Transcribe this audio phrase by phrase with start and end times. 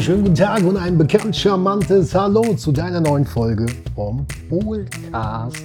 [0.00, 5.62] Einen schönen guten Tag und ein bekannt charmantes Hallo zu deiner neuen Folge vom Polcast.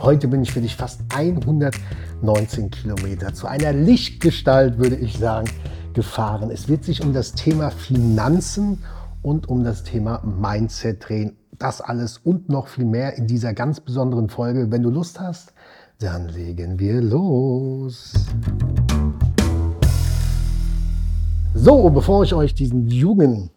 [0.00, 5.48] Heute bin ich für dich fast 119 Kilometer zu einer Lichtgestalt, würde ich sagen,
[5.94, 6.50] gefahren.
[6.50, 8.82] Es wird sich um das Thema Finanzen
[9.22, 11.36] und um das Thema Mindset drehen.
[11.56, 14.72] Das alles und noch viel mehr in dieser ganz besonderen Folge.
[14.72, 15.52] Wenn du Lust hast,
[16.00, 18.14] dann legen wir los.
[21.54, 23.50] So, bevor ich euch diesen jungen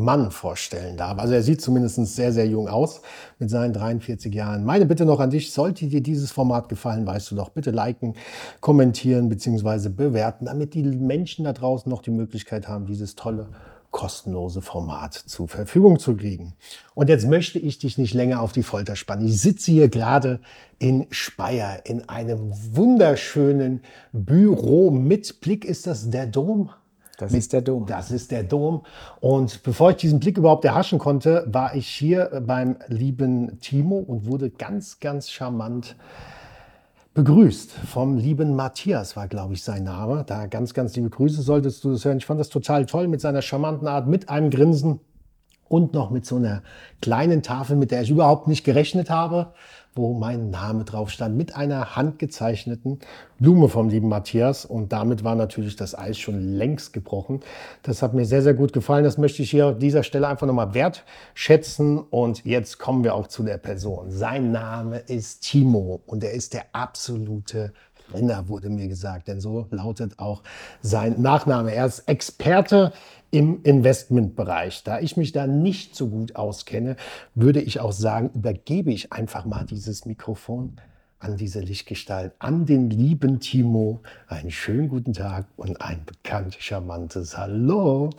[0.00, 3.02] Mann vorstellen darf, also er sieht zumindest sehr, sehr jung aus
[3.38, 4.64] mit seinen 43 Jahren.
[4.64, 8.14] Meine Bitte noch an dich, sollte dir dieses Format gefallen, weißt du doch, bitte liken,
[8.60, 9.88] kommentieren bzw.
[9.90, 13.48] bewerten, damit die Menschen da draußen noch die Möglichkeit haben, dieses tolle
[13.90, 16.54] kostenlose Format zur Verfügung zu kriegen.
[16.94, 19.26] Und jetzt möchte ich dich nicht länger auf die Folter spannen.
[19.26, 20.40] Ich sitze hier gerade
[20.78, 25.64] in Speyer in einem wunderschönen Büro mit Blick.
[25.64, 26.70] Ist das der Dom?
[27.20, 27.86] Das ist der Dom.
[27.86, 28.82] Das ist der Dom.
[29.20, 34.26] Und bevor ich diesen Blick überhaupt erhaschen konnte, war ich hier beim lieben Timo und
[34.26, 35.96] wurde ganz, ganz charmant
[37.14, 40.24] begrüßt vom lieben Matthias, war, glaube ich, sein Name.
[40.26, 42.18] Da ganz, ganz liebe Grüße solltest du das hören.
[42.18, 45.00] Ich fand das total toll mit seiner charmanten Art, mit einem Grinsen
[45.68, 46.62] und noch mit so einer
[47.02, 49.52] kleinen Tafel, mit der ich überhaupt nicht gerechnet habe
[49.94, 53.00] wo mein Name drauf stand, mit einer handgezeichneten
[53.38, 54.64] Blume vom lieben Matthias.
[54.64, 57.40] Und damit war natürlich das Eis schon längst gebrochen.
[57.82, 59.04] Das hat mir sehr, sehr gut gefallen.
[59.04, 61.98] Das möchte ich hier an dieser Stelle einfach nochmal wertschätzen.
[61.98, 64.10] Und jetzt kommen wir auch zu der Person.
[64.10, 67.72] Sein Name ist Timo und er ist der absolute
[68.12, 70.42] Renner, wurde mir gesagt, denn so lautet auch
[70.82, 71.74] sein Nachname.
[71.74, 72.92] Er ist Experte
[73.30, 74.82] im Investmentbereich.
[74.84, 76.96] Da ich mich da nicht so gut auskenne,
[77.34, 80.76] würde ich auch sagen, übergebe ich einfach mal dieses Mikrofon
[81.20, 84.00] an diese Lichtgestalt, an den lieben Timo.
[84.26, 88.10] Einen schönen guten Tag und ein bekannt charmantes Hallo.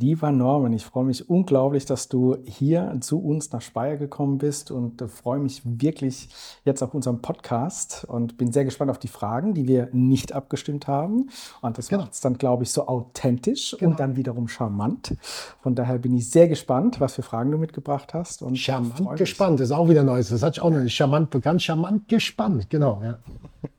[0.00, 4.70] Lieber Norman, ich freue mich unglaublich, dass du hier zu uns nach Speyer gekommen bist
[4.70, 6.28] und äh, freue mich wirklich
[6.64, 10.86] jetzt auf unserem Podcast und bin sehr gespannt auf die Fragen, die wir nicht abgestimmt
[10.86, 11.30] haben.
[11.62, 12.02] Und das genau.
[12.02, 13.90] macht es dann, glaube ich, so authentisch genau.
[13.90, 15.16] und dann wiederum charmant.
[15.60, 18.42] Von daher bin ich sehr gespannt, was für Fragen du mitgebracht hast.
[18.42, 20.28] Und charmant gespannt ist auch wieder Neues.
[20.28, 20.94] Das hatte ich auch noch nicht.
[20.94, 22.70] Charmant bekannt, charmant gespannt.
[22.70, 23.00] Genau.
[23.02, 23.18] Ja.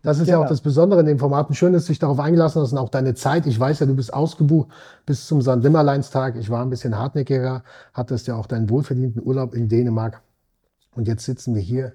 [0.02, 0.40] Das ist genau.
[0.40, 1.56] ja auch das Besondere in dem Format.
[1.56, 3.46] Schön, dass du dich darauf eingelassen hast und auch deine Zeit.
[3.46, 4.68] Ich weiß ja, du bist ausgebucht
[5.10, 5.56] bis zum St.
[5.56, 6.36] Nimmerleinstag.
[6.36, 7.64] Ich war ein bisschen hartnäckiger,
[7.96, 10.22] hattest ja auch deinen wohlverdienten Urlaub in Dänemark.
[10.94, 11.94] Und jetzt sitzen wir hier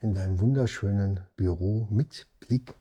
[0.00, 2.74] in deinem wunderschönen Büro mit Blick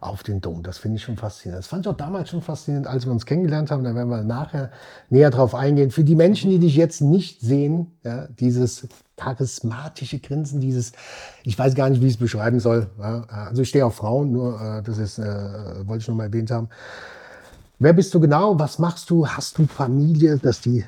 [0.00, 0.62] auf den Dom.
[0.62, 1.60] Das finde ich schon faszinierend.
[1.60, 3.84] Das fand ich auch damals schon faszinierend, als wir uns kennengelernt haben.
[3.84, 4.70] Da werden wir nachher
[5.08, 5.90] näher drauf eingehen.
[5.90, 10.92] Für die Menschen, die dich jetzt nicht sehen, ja, dieses charismatische Grinsen, dieses,
[11.42, 12.90] ich weiß gar nicht, wie ich es beschreiben soll.
[12.98, 15.24] Ja, also ich stehe auf Frauen, nur äh, das ist, äh,
[15.88, 16.68] wollte ich noch mal erwähnt haben.
[17.82, 18.60] Wer bist du genau?
[18.60, 19.26] Was machst du?
[19.26, 20.84] Hast du Familie, dass die,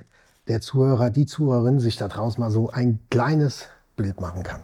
[0.46, 3.66] der Zuhörer, die Zuhörerin sich da draußen mal so ein kleines
[3.96, 4.60] Bild machen kann?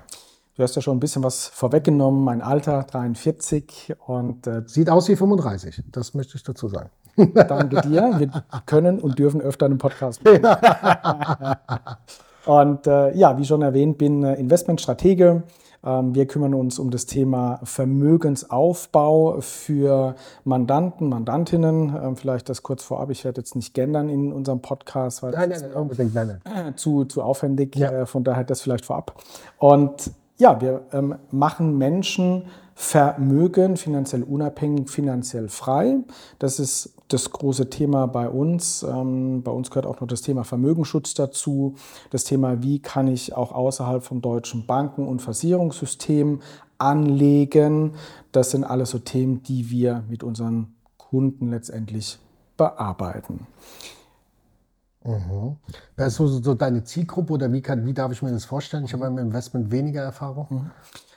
[0.54, 2.22] Du hast ja schon ein bisschen was vorweggenommen.
[2.22, 5.82] Mein Alter 43 und äh, sieht aus wie 35.
[5.90, 6.90] Das möchte ich dazu sagen.
[7.16, 8.14] Danke dir.
[8.20, 8.30] Wir
[8.66, 10.44] können und dürfen öfter einen Podcast machen.
[12.46, 15.42] und äh, ja, wie schon erwähnt, bin äh, Investmentstratege.
[15.84, 20.14] Ähm, wir kümmern uns um das Thema Vermögensaufbau für
[20.44, 21.96] Mandanten, Mandantinnen.
[21.96, 23.10] Ähm, vielleicht das kurz vorab.
[23.10, 26.76] Ich werde jetzt nicht gendern in unserem Podcast, weil nein, nein, nein, unbedingt, nein, nein.
[26.76, 27.76] Zu, zu aufwendig.
[27.76, 27.90] Ja.
[27.90, 29.22] Äh, von daher das vielleicht vorab.
[29.58, 35.98] Und ja, wir ähm, machen Menschen Vermögen finanziell unabhängig, finanziell frei.
[36.38, 38.82] Das ist das große Thema bei uns.
[38.82, 41.74] Ähm, bei uns gehört auch noch das Thema Vermögensschutz dazu.
[42.08, 46.40] Das Thema, wie kann ich auch außerhalb vom deutschen Banken- und Versicherungssystem
[46.78, 47.92] anlegen.
[48.32, 52.18] Das sind alles so Themen, die wir mit unseren Kunden letztendlich
[52.56, 53.46] bearbeiten.
[55.04, 55.56] Mhm.
[55.96, 58.84] Wer ist so, so, deine Zielgruppe oder wie, kann, wie darf ich mir das vorstellen?
[58.84, 60.46] Ich habe im Investment weniger Erfahrung.
[60.50, 60.70] Mhm.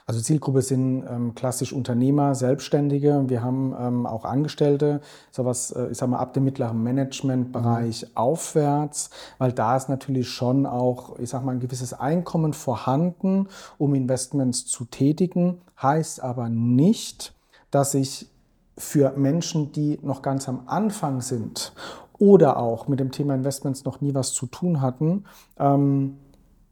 [0.06, 3.24] Also Zielgruppe sind ähm, klassisch Unternehmer, Selbstständige.
[3.28, 5.00] Wir haben ähm, auch Angestellte,
[5.30, 8.16] sowas, äh, ich sag mal, ab dem mittleren Managementbereich mhm.
[8.16, 9.08] aufwärts,
[9.38, 13.48] weil da ist natürlich schon auch, ich sag mal, ein gewisses Einkommen vorhanden,
[13.78, 15.62] um Investments zu tätigen.
[15.80, 17.34] Heißt aber nicht,
[17.70, 18.28] dass ich
[18.76, 21.72] für Menschen, die noch ganz am Anfang sind
[22.18, 25.24] oder auch mit dem Thema Investments noch nie was zu tun hatten,
[25.58, 26.16] ähm,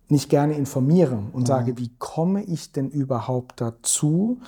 [0.09, 1.47] nicht gerne informiere und mhm.
[1.47, 4.39] sage, wie komme ich denn überhaupt dazu,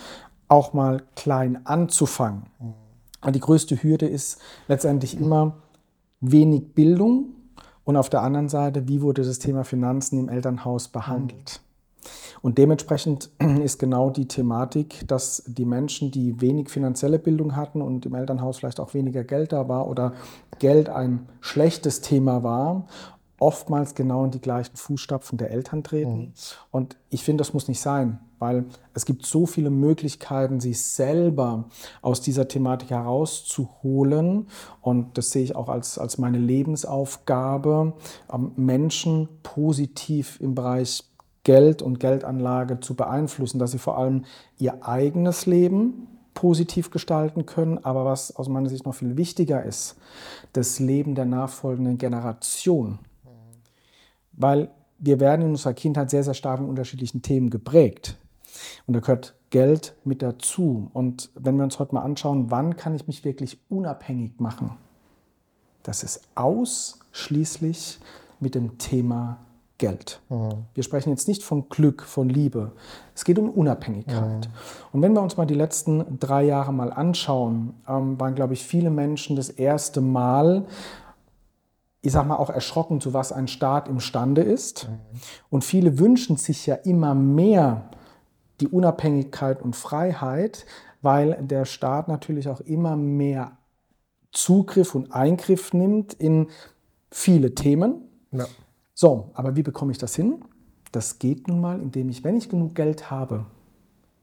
[0.48, 2.44] auch mal klein anzufangen.
[2.60, 3.32] Mhm.
[3.32, 4.38] Die größte Hürde ist
[4.68, 5.56] letztendlich immer
[6.20, 7.30] wenig Bildung
[7.84, 11.60] und auf der anderen Seite, wie wurde das Thema Finanzen im Elternhaus behandelt.
[12.42, 13.30] Und dementsprechend
[13.62, 18.58] ist genau die Thematik, dass die Menschen, die wenig finanzielle Bildung hatten und im Elternhaus
[18.58, 20.12] vielleicht auch weniger Geld da war oder
[20.58, 22.86] Geld ein schlechtes Thema war,
[23.38, 26.18] oftmals genau in die gleichen Fußstapfen der Eltern treten.
[26.18, 26.32] Mhm.
[26.70, 31.64] Und ich finde, das muss nicht sein, weil es gibt so viele Möglichkeiten, sich selber
[32.00, 34.46] aus dieser Thematik herauszuholen.
[34.80, 37.94] Und das sehe ich auch als, als meine Lebensaufgabe,
[38.32, 41.04] ähm, Menschen positiv im Bereich
[41.42, 44.24] Geld und Geldanlage zu beeinflussen, dass sie vor allem
[44.58, 49.96] ihr eigenes Leben positiv gestalten können, aber was aus meiner Sicht noch viel wichtiger ist,
[50.52, 52.98] das Leben der nachfolgenden Generation.
[54.32, 58.16] Weil wir werden in unserer Kindheit sehr, sehr stark in unterschiedlichen Themen geprägt.
[58.86, 60.90] Und da gehört Geld mit dazu.
[60.92, 64.76] Und wenn wir uns heute mal anschauen, wann kann ich mich wirklich unabhängig machen?
[65.82, 67.98] Das ist ausschließlich
[68.40, 69.38] mit dem Thema
[69.78, 70.20] Geld.
[70.28, 70.64] Mhm.
[70.72, 72.72] Wir sprechen jetzt nicht von Glück, von Liebe.
[73.14, 74.48] Es geht um Unabhängigkeit.
[74.48, 74.52] Mhm.
[74.92, 78.64] Und wenn wir uns mal die letzten drei Jahre mal anschauen, ähm, waren, glaube ich,
[78.64, 80.66] viele Menschen das erste Mal,
[82.02, 84.88] ich sage mal, auch erschrocken, zu was ein Staat imstande ist.
[84.88, 84.98] Mhm.
[85.50, 87.90] Und viele wünschen sich ja immer mehr
[88.60, 90.66] die Unabhängigkeit und Freiheit,
[91.02, 93.58] weil der Staat natürlich auch immer mehr
[94.30, 96.48] Zugriff und Eingriff nimmt in
[97.10, 98.02] viele Themen.
[98.30, 98.46] Ja.
[98.94, 100.44] So, aber wie bekomme ich das hin?
[100.92, 103.46] Das geht nun mal, indem ich, wenn ich genug Geld habe,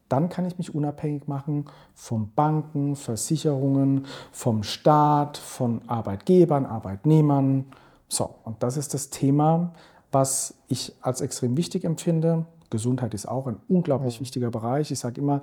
[0.08, 7.66] dann kann ich mich unabhängig machen von Banken, Versicherungen, vom Staat, von Arbeitgebern, Arbeitnehmern.
[8.08, 9.72] So, und das ist das Thema,
[10.10, 12.46] was ich als extrem wichtig empfinde.
[12.70, 14.90] Gesundheit ist auch ein unglaublich wichtiger Bereich.
[14.90, 15.42] Ich sage immer,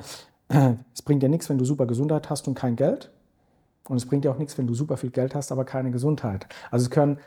[0.93, 3.11] es bringt dir nichts, wenn du super Gesundheit hast und kein Geld.
[3.87, 6.47] Und es bringt dir auch nichts, wenn du super viel Geld hast, aber keine Gesundheit.
[6.69, 7.17] Also es können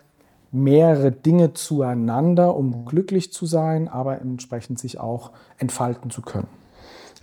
[0.53, 6.62] mehrere Dinge zueinander, um glücklich zu sein, aber entsprechend sich auch entfalten zu können.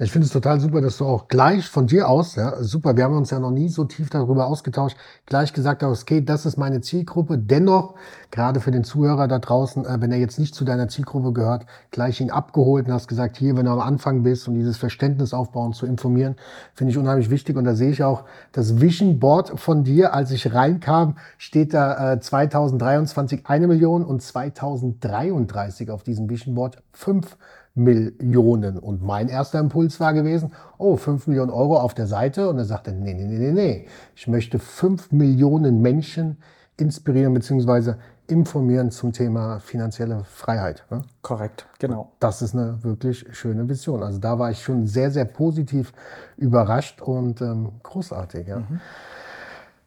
[0.02, 3.04] Ich finde es total super, dass du auch gleich von dir aus, ja, super, wir
[3.04, 6.56] haben uns ja noch nie so tief darüber ausgetauscht, gleich gesagt hast, okay, das ist
[6.56, 7.38] meine Zielgruppe.
[7.38, 7.96] Dennoch,
[8.32, 11.66] gerade für den Zuhörer da draußen, äh, wenn er jetzt nicht zu deiner Zielgruppe gehört,
[11.92, 15.34] gleich ihn abgeholt und hast gesagt, hier, wenn du am Anfang bist und dieses Verständnis
[15.34, 16.38] aufbauen, zu informieren,
[16.74, 17.58] finde ich unheimlich wichtig.
[17.58, 18.24] Und da sehe ich auch
[18.54, 20.14] das Vision Board von dir.
[20.14, 26.82] Als ich reinkam, steht da äh, 2023 eine Million und 2033 auf diesem Vision Board
[26.94, 27.36] fünf
[27.80, 28.78] Millionen.
[28.78, 32.50] Und mein erster Impuls war gewesen, oh, 5 Millionen Euro auf der Seite.
[32.50, 33.88] Und er sagte, nee, nee, nee, nee, nee.
[34.16, 36.38] Ich möchte 5 Millionen Menschen
[36.78, 37.96] inspirieren bzw.
[38.28, 40.86] informieren zum Thema finanzielle Freiheit.
[40.90, 41.02] Ne?
[41.22, 42.12] Korrekt, genau.
[42.20, 44.04] Das ist eine wirklich schöne Vision.
[44.04, 45.94] Also da war ich schon sehr, sehr positiv
[46.38, 48.48] überrascht und ähm, großartig.
[48.48, 48.60] Ja.
[48.60, 48.80] Mhm.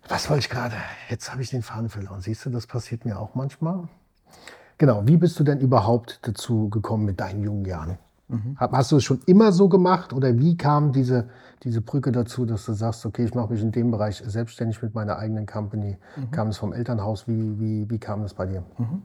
[0.08, 0.74] Was wollte ich gerade?
[1.08, 2.20] Jetzt habe ich den Faden verloren.
[2.20, 3.88] Siehst du, das passiert mir auch manchmal.
[4.82, 7.98] Genau, wie bist du denn überhaupt dazu gekommen mit deinen jungen Jahren?
[8.26, 8.56] Mhm.
[8.58, 11.28] Hast du es schon immer so gemacht oder wie kam diese,
[11.62, 14.92] diese Brücke dazu, dass du sagst, okay, ich mache mich in dem Bereich selbstständig mit
[14.92, 15.98] meiner eigenen Company?
[16.16, 16.30] Mhm.
[16.32, 17.28] Kam es vom Elternhaus?
[17.28, 18.64] Wie, wie, wie kam das bei dir?
[18.76, 19.02] Mhm.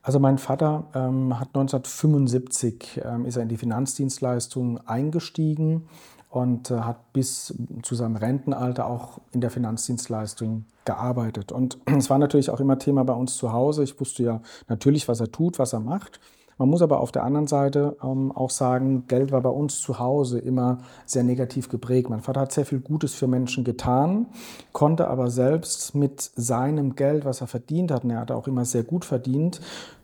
[0.00, 5.88] Also mein Vater ähm, hat 1975 ähm, ist er in die Finanzdienstleistung eingestiegen
[6.30, 11.52] und äh, hat bis zu seinem Rentenalter auch in der Finanzdienstleistung gearbeitet.
[11.52, 13.82] Und es war natürlich auch immer Thema bei uns zu Hause.
[13.82, 16.20] Ich wusste ja natürlich, was er tut, was er macht.
[16.56, 19.98] Man muss aber auf der anderen Seite ähm, auch sagen, Geld war bei uns zu
[19.98, 22.10] Hause immer sehr negativ geprägt.
[22.10, 24.26] Mein Vater hat sehr viel Gutes für Menschen getan,
[24.72, 28.66] konnte aber selbst mit seinem Geld, was er verdient hat, und er hat auch immer
[28.66, 29.62] sehr gut verdient,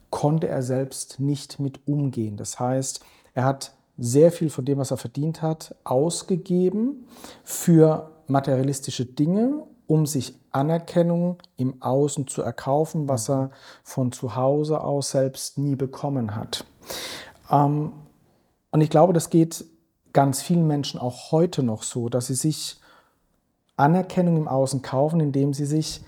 [0.08, 2.38] konnte er selbst nicht mit umgehen.
[2.38, 7.06] Das heißt, er hat sehr viel von dem, was er verdient hat, ausgegeben
[7.44, 13.50] für materialistische Dinge, um sich Anerkennung im Außen zu erkaufen, was er
[13.84, 16.64] von zu Hause aus selbst nie bekommen hat.
[17.50, 17.92] Ähm,
[18.70, 19.64] und ich glaube, das geht
[20.12, 22.80] ganz vielen Menschen auch heute noch so, dass sie sich
[23.76, 26.02] Anerkennung im Außen kaufen, indem sie sich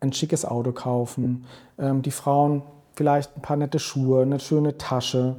[0.00, 1.44] ein schickes Auto kaufen,
[1.78, 2.62] ähm, die Frauen
[2.94, 5.36] vielleicht ein paar nette Schuhe, eine schöne Tasche,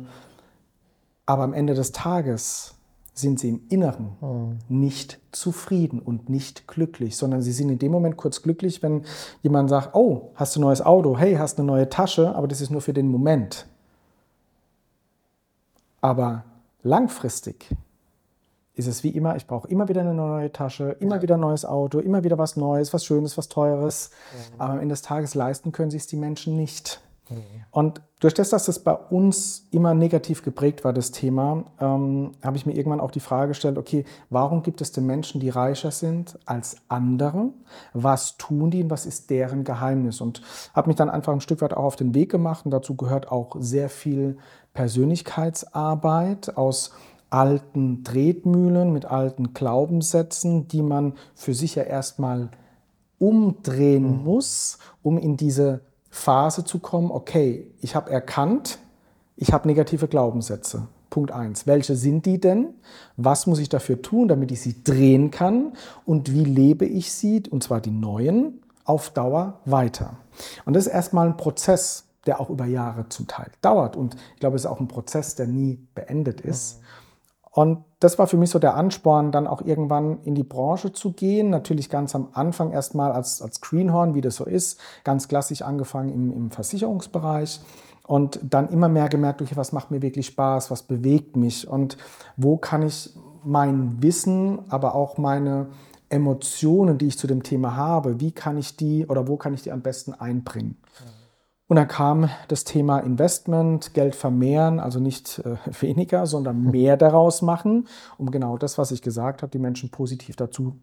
[1.26, 2.76] aber am Ende des Tages
[3.14, 4.60] sind sie im Inneren mhm.
[4.70, 9.04] nicht zufrieden und nicht glücklich, sondern sie sind in dem Moment kurz glücklich, wenn
[9.42, 12.48] jemand sagt, oh, hast du ein neues Auto, hey, hast du eine neue Tasche, aber
[12.48, 13.68] das ist nur für den Moment.
[16.00, 16.44] Aber
[16.84, 17.70] langfristig
[18.74, 21.22] ist es wie immer, ich brauche immer wieder eine neue Tasche, immer ja.
[21.22, 24.10] wieder ein neues Auto, immer wieder was Neues, was Schönes, was Teures.
[24.10, 24.62] Mhm.
[24.62, 27.02] Aber am Ende des Tages leisten können sich die Menschen nicht.
[27.72, 32.58] Und durch das, dass das bei uns immer negativ geprägt war, das Thema, ähm, habe
[32.58, 35.92] ich mir irgendwann auch die Frage gestellt, okay, warum gibt es denn Menschen, die reicher
[35.92, 37.50] sind als andere?
[37.94, 40.22] Was tun die und was ist deren Geheimnis?
[40.22, 40.42] Und
[40.74, 43.32] habe mich dann einfach ein Stück weit auch auf den Weg gemacht und dazu gehört
[43.32, 44.38] auch sehr viel
[44.74, 46.92] Persönlichkeitsarbeit aus
[47.30, 52.50] alten Tretmühlen mit alten Glaubenssätzen, die man für sich ja erstmal
[53.18, 54.24] umdrehen mhm.
[54.24, 55.82] muss, um in diese
[56.12, 58.78] Phase zu kommen, okay, ich habe erkannt,
[59.38, 60.88] ich habe negative Glaubenssätze.
[61.10, 61.68] Punkt 1.
[61.68, 62.74] Welche sind die denn?
[63.18, 65.74] Was muss ich dafür tun, damit ich sie drehen kann?
[66.06, 70.18] Und wie lebe ich sie, und zwar die neuen, auf Dauer weiter?
[70.66, 73.96] Und das ist erstmal ein Prozess, der auch über Jahre zum Teil dauert.
[73.96, 76.80] Und ich glaube, es ist auch ein Prozess, der nie beendet ist.
[76.80, 76.86] Mhm.
[77.52, 81.12] Und das war für mich so der Ansporn, dann auch irgendwann in die Branche zu
[81.12, 81.50] gehen.
[81.50, 86.10] Natürlich ganz am Anfang erstmal als, als Greenhorn, wie das so ist, ganz klassisch angefangen
[86.10, 87.60] im, im Versicherungsbereich.
[88.08, 91.68] Und dann immer mehr gemerkt, okay, was macht mir wirklich Spaß, was bewegt mich?
[91.68, 91.98] Und
[92.38, 95.68] wo kann ich mein Wissen, aber auch meine
[96.10, 99.62] Emotionen, die ich zu dem Thema habe, wie kann ich die oder wo kann ich
[99.62, 100.78] die am besten einbringen?
[101.72, 107.42] Und dann kam das Thema Investment, Geld vermehren, also nicht äh, weniger, sondern mehr daraus
[107.42, 107.88] machen,
[108.18, 110.76] um genau das, was ich gesagt habe, die Menschen positiv dazu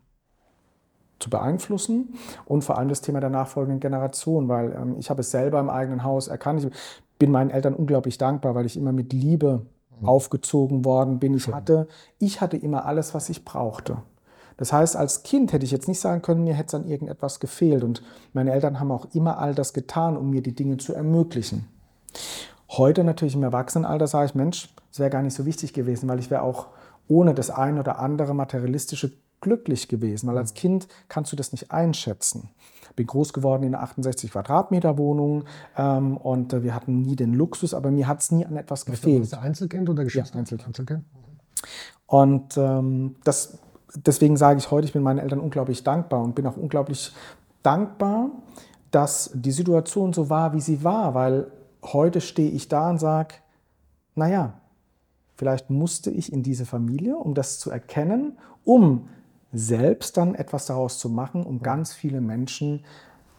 [1.19, 2.15] zu beeinflussen
[2.47, 5.69] und vor allem das Thema der nachfolgenden Generation, weil ähm, ich habe es selber im
[5.69, 6.65] eigenen Haus erkannt.
[6.65, 6.71] Ich
[7.19, 9.67] bin meinen Eltern unglaublich dankbar, weil ich immer mit Liebe
[10.01, 10.09] mhm.
[10.09, 11.35] aufgezogen worden bin.
[11.35, 11.87] Ich hatte,
[12.19, 13.99] ich hatte immer alles, was ich brauchte.
[14.59, 17.41] Das heißt, als Kind hätte ich jetzt nicht sagen können, mir hätte es an irgendetwas
[17.41, 17.83] gefehlt.
[17.83, 18.03] Und
[18.35, 21.67] meine Eltern haben auch immer all das getan, um mir die Dinge zu ermöglichen.
[22.69, 26.19] Heute natürlich im Erwachsenenalter sage ich, Mensch, es wäre gar nicht so wichtig gewesen, weil
[26.19, 26.67] ich wäre auch
[27.07, 31.71] ohne das ein oder andere materialistische glücklich gewesen, weil als Kind kannst du das nicht
[31.71, 32.51] einschätzen.
[32.97, 35.45] Bin groß geworden in einer 68 Quadratmeter Wohnung
[35.77, 38.87] ähm, und äh, wir hatten nie den Luxus, aber mir hat es nie an etwas
[38.87, 39.21] gefehlt.
[39.21, 40.35] Bist du Einzelkind oder Geschwister?
[40.35, 40.67] Ja, Einzelkind.
[40.67, 41.05] Einzelkind.
[42.07, 43.59] Und ähm, das
[43.95, 47.13] deswegen sage ich heute, ich bin meinen Eltern unglaublich dankbar und bin auch unglaublich
[47.63, 48.31] dankbar,
[48.91, 51.51] dass die Situation so war, wie sie war, weil
[51.85, 53.35] heute stehe ich da und sage,
[54.15, 54.55] naja,
[55.37, 59.09] vielleicht musste ich in diese Familie, um das zu erkennen, um
[59.53, 62.85] selbst dann etwas daraus zu machen, um ganz viele Menschen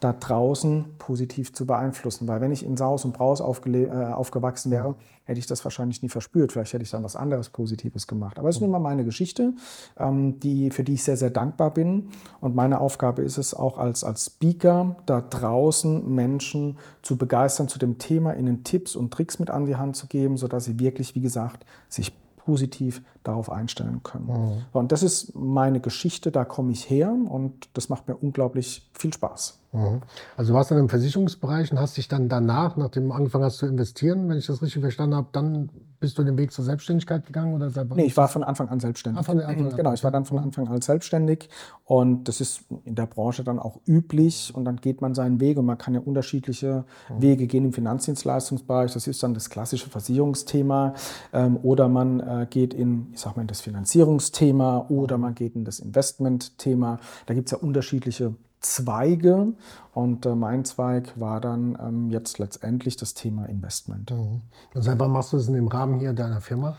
[0.00, 2.26] da draußen positiv zu beeinflussen.
[2.26, 6.08] Weil wenn ich in Saus und Braus äh, aufgewachsen wäre, hätte ich das wahrscheinlich nie
[6.08, 6.52] verspürt.
[6.52, 8.38] Vielleicht hätte ich dann was anderes Positives gemacht.
[8.38, 9.52] Aber es ist nun mal meine Geschichte,
[9.98, 12.08] ähm, die, für die ich sehr, sehr dankbar bin.
[12.40, 17.78] Und meine Aufgabe ist es auch als, als Speaker, da draußen Menschen zu begeistern zu
[17.78, 21.14] dem Thema, ihnen Tipps und Tricks mit an die Hand zu geben, sodass sie wirklich,
[21.14, 24.26] wie gesagt, sich positiv darauf einstellen können.
[24.26, 24.62] Mhm.
[24.72, 29.12] Und das ist meine Geschichte, da komme ich her und das macht mir unglaublich viel
[29.12, 29.59] Spaß.
[29.72, 30.00] Mhm.
[30.36, 33.58] Also du warst dann im Versicherungsbereich und hast dich dann danach, nachdem du angefangen hast
[33.58, 37.26] zu investieren, wenn ich das richtig verstanden habe, dann bist du den Weg zur Selbstständigkeit
[37.26, 37.54] gegangen?
[37.54, 39.20] Oder nee, ich war von Anfang an selbstständig.
[39.20, 39.76] Ah, von Anfang an.
[39.76, 41.50] Genau, ich war dann von Anfang an selbstständig
[41.84, 45.58] und das ist in der Branche dann auch üblich und dann geht man seinen Weg
[45.58, 47.22] und man kann ja unterschiedliche mhm.
[47.22, 48.92] Wege gehen im Finanzdienstleistungsbereich.
[48.92, 50.94] Das ist dann das klassische Versicherungsthema
[51.32, 55.54] ähm, oder man äh, geht in, ich sag mal, in das Finanzierungsthema oder man geht
[55.54, 56.98] in das Investmentthema.
[57.26, 59.54] Da gibt es ja unterschiedliche Zweige
[59.94, 64.10] und äh, mein Zweig war dann ähm, jetzt letztendlich das Thema Investment.
[64.10, 64.42] Mhm.
[64.74, 66.76] Und seit wann machst du das in dem Rahmen hier deiner Firma?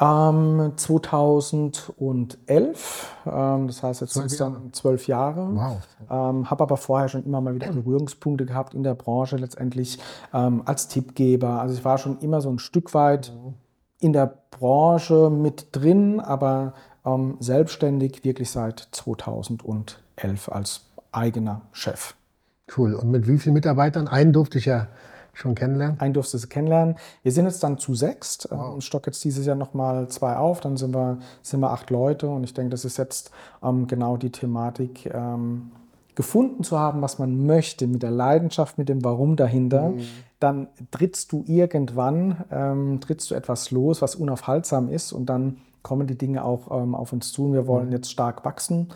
[0.00, 5.50] Ähm, 2011, ähm, das heißt jetzt sind es dann zwölf Jahre.
[5.54, 5.78] Wow.
[6.08, 9.98] Ähm, Habe aber vorher schon immer mal wieder Berührungspunkte gehabt in der Branche letztendlich
[10.32, 11.60] ähm, als Tippgeber.
[11.60, 13.54] Also ich war schon immer so ein Stück weit mhm.
[13.98, 16.74] in der Branche mit drin, aber
[17.04, 20.82] ähm, selbstständig wirklich seit 2011 als
[21.16, 22.14] eigener Chef.
[22.76, 22.94] Cool.
[22.94, 24.08] Und mit wie vielen Mitarbeitern?
[24.08, 24.88] Einen durfte ich ja
[25.34, 26.00] schon kennenlernen.
[26.00, 26.96] Einen durfte ich kennenlernen.
[27.22, 28.48] Wir sind jetzt dann zu sechst.
[28.50, 28.78] Wow.
[28.78, 30.60] Ich stocke jetzt dieses Jahr nochmal zwei auf.
[30.60, 32.28] Dann sind wir, sind wir acht Leute.
[32.28, 33.30] Und ich denke, das ist jetzt
[33.62, 35.72] ähm, genau die Thematik, ähm,
[36.14, 39.90] gefunden zu haben, was man möchte, mit der Leidenschaft, mit dem Warum dahinter.
[39.90, 40.02] Mhm.
[40.38, 45.12] Dann trittst du irgendwann, ähm, trittst du etwas los, was unaufhaltsam ist.
[45.12, 47.44] Und dann kommen die Dinge auch ähm, auf uns zu.
[47.44, 47.92] Und wir wollen mhm.
[47.92, 48.88] jetzt stark wachsen.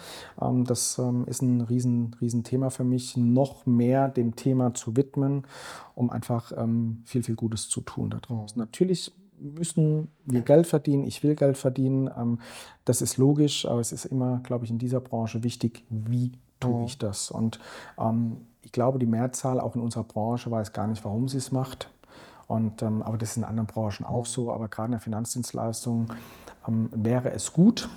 [0.42, 4.96] Ähm, das ähm, ist ein riesen, riesen Thema für mich, noch mehr dem Thema zu
[4.96, 5.46] widmen,
[5.94, 8.58] um einfach ähm, viel, viel Gutes zu tun da draußen.
[8.58, 8.64] Mhm.
[8.64, 12.10] Natürlich müssen wir Geld verdienen, ich will Geld verdienen.
[12.16, 12.40] Ähm,
[12.84, 16.80] das ist logisch, aber es ist immer, glaube ich, in dieser Branche wichtig, wie tue
[16.80, 16.84] mhm.
[16.86, 17.30] ich das.
[17.30, 17.60] Und
[17.98, 21.52] ähm, ich glaube, die Mehrzahl auch in unserer Branche weiß gar nicht, warum sie es
[21.52, 21.90] macht.
[22.46, 24.50] Und, ähm, aber das ist in anderen Branchen auch so.
[24.50, 26.08] Aber gerade in der Finanzdienstleistung
[26.92, 27.88] wäre es gut,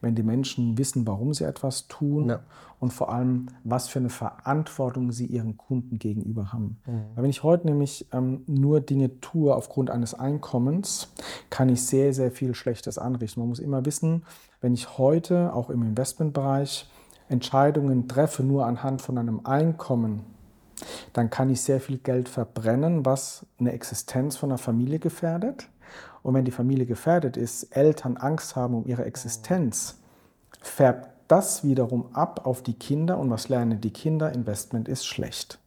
[0.00, 2.40] wenn die Menschen wissen, warum sie etwas tun ja.
[2.78, 6.78] und vor allem, was für eine Verantwortung sie ihren Kunden gegenüber haben.
[6.86, 6.92] Mhm.
[7.14, 11.12] Weil wenn ich heute nämlich ähm, nur Dinge tue aufgrund eines Einkommens,
[11.50, 13.40] kann ich sehr, sehr viel Schlechtes anrichten.
[13.40, 14.24] Man muss immer wissen,
[14.60, 16.88] wenn ich heute auch im Investmentbereich
[17.28, 20.20] Entscheidungen treffe, nur anhand von einem Einkommen,
[21.12, 25.68] dann kann ich sehr viel Geld verbrennen, was eine Existenz von einer Familie gefährdet.
[26.24, 29.98] Und wenn die Familie gefährdet ist, Eltern Angst haben um ihre Existenz,
[30.60, 33.18] färbt das wiederum ab auf die Kinder.
[33.18, 34.32] Und was lernen die Kinder?
[34.32, 35.58] Investment ist schlecht.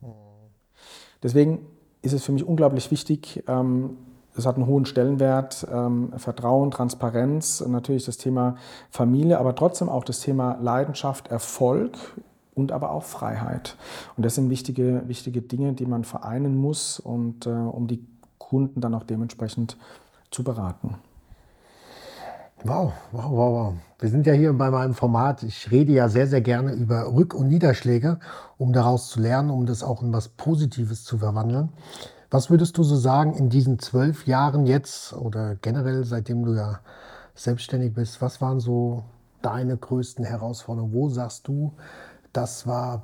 [1.21, 1.65] Deswegen
[2.01, 3.97] ist es für mich unglaublich wichtig, ähm,
[4.35, 8.55] es hat einen hohen Stellenwert, ähm, Vertrauen, Transparenz, natürlich das Thema
[8.91, 11.97] Familie, aber trotzdem auch das Thema Leidenschaft, Erfolg
[12.53, 13.77] und aber auch Freiheit.
[14.15, 18.05] Und das sind wichtige, wichtige Dinge, die man vereinen muss, und, äh, um die
[18.37, 19.75] Kunden dann auch dementsprechend
[20.31, 20.95] zu beraten.
[22.63, 23.73] Wow, wow, wow, wow.
[23.99, 25.43] Wir sind ja hier bei meinem Format.
[25.43, 28.19] Ich rede ja sehr, sehr gerne über Rück- und Niederschläge,
[28.57, 31.69] um daraus zu lernen, um das auch in was Positives zu verwandeln.
[32.31, 36.79] Was würdest du so sagen in diesen zwölf Jahren jetzt oder generell, seitdem du ja
[37.35, 39.03] selbstständig bist, was waren so
[39.41, 40.93] deine größten Herausforderungen?
[40.93, 41.73] Wo sagst du,
[42.33, 43.03] das war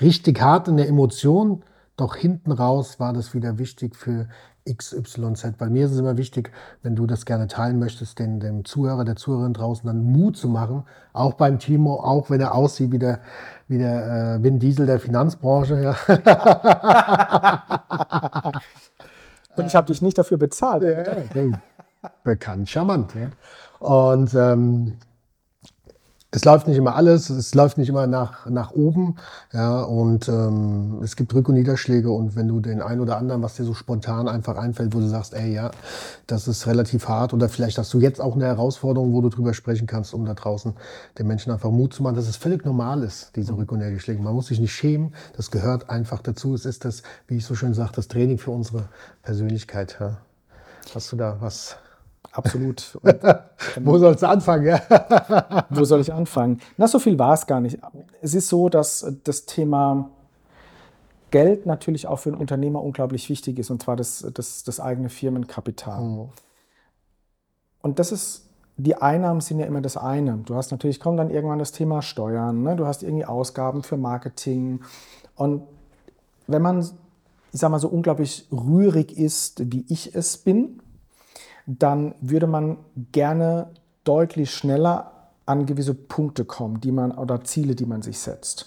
[0.00, 1.62] richtig hart in der Emotion,
[1.96, 4.28] doch hinten raus war das wieder wichtig für
[4.74, 5.54] XYZ.
[5.58, 6.50] Bei mir ist es immer wichtig,
[6.82, 10.48] wenn du das gerne teilen möchtest, den, dem Zuhörer, der Zuhörerin draußen dann Mut zu
[10.48, 13.20] machen, auch beim Timo, auch wenn er aussieht wie der,
[13.68, 15.82] wie der äh, Vin Diesel der Finanzbranche.
[15.82, 15.96] Ja.
[19.56, 20.82] Und ich habe dich nicht dafür bezahlt.
[20.82, 21.02] Ja,
[22.24, 23.14] bekannt, charmant.
[23.14, 23.86] Ja.
[23.86, 24.96] Und ähm,
[26.32, 29.16] es läuft nicht immer alles, es läuft nicht immer nach, nach oben.
[29.52, 32.10] Ja, und ähm, es gibt Rück- und Niederschläge.
[32.10, 35.08] Und wenn du den einen oder anderen, was dir so spontan einfach einfällt, wo du
[35.08, 35.72] sagst, ey, ja,
[36.28, 39.54] das ist relativ hart, oder vielleicht hast du jetzt auch eine Herausforderung, wo du drüber
[39.54, 40.74] sprechen kannst, um da draußen
[41.18, 44.22] den Menschen einfach Mut zu machen, dass es völlig normal ist, diese Rück- und Niederschläge.
[44.22, 46.54] Man muss sich nicht schämen, das gehört einfach dazu.
[46.54, 48.84] Es ist das, wie ich so schön sage, das Training für unsere
[49.22, 49.96] Persönlichkeit.
[49.98, 50.18] Ja.
[50.94, 51.76] Hast du da was?
[52.32, 52.98] Absolut.
[53.80, 54.66] wo sollst du anfangen?
[54.66, 55.66] Ja?
[55.70, 56.60] wo soll ich anfangen?
[56.76, 57.78] Na, so viel war es gar nicht.
[58.20, 60.10] Es ist so, dass das Thema
[61.30, 65.08] Geld natürlich auch für einen Unternehmer unglaublich wichtig ist, und zwar das, das, das eigene
[65.08, 66.02] Firmenkapital.
[66.02, 66.28] Mhm.
[67.82, 68.46] Und das ist,
[68.76, 70.38] die Einnahmen sind ja immer das eine.
[70.38, 72.76] Du hast natürlich, kommt dann irgendwann das Thema Steuern, ne?
[72.76, 74.80] du hast irgendwie Ausgaben für Marketing.
[75.34, 75.62] Und
[76.46, 80.80] wenn man, ich sag mal, so unglaublich rührig ist, wie ich es bin,
[81.66, 82.78] dann würde man
[83.12, 83.70] gerne
[84.04, 85.12] deutlich schneller
[85.46, 88.66] an gewisse Punkte kommen, die man oder Ziele, die man sich setzt.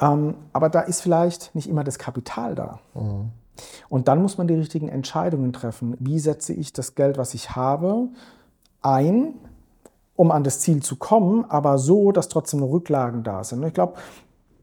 [0.00, 2.80] Ähm, aber da ist vielleicht nicht immer das Kapital da.
[2.94, 3.30] Mhm.
[3.88, 5.96] Und dann muss man die richtigen Entscheidungen treffen.
[6.00, 8.08] Wie setze ich das Geld, was ich habe,
[8.82, 9.34] ein,
[10.16, 13.62] um an das Ziel zu kommen, aber so, dass trotzdem Rücklagen da sind.
[13.64, 13.94] Ich glaube,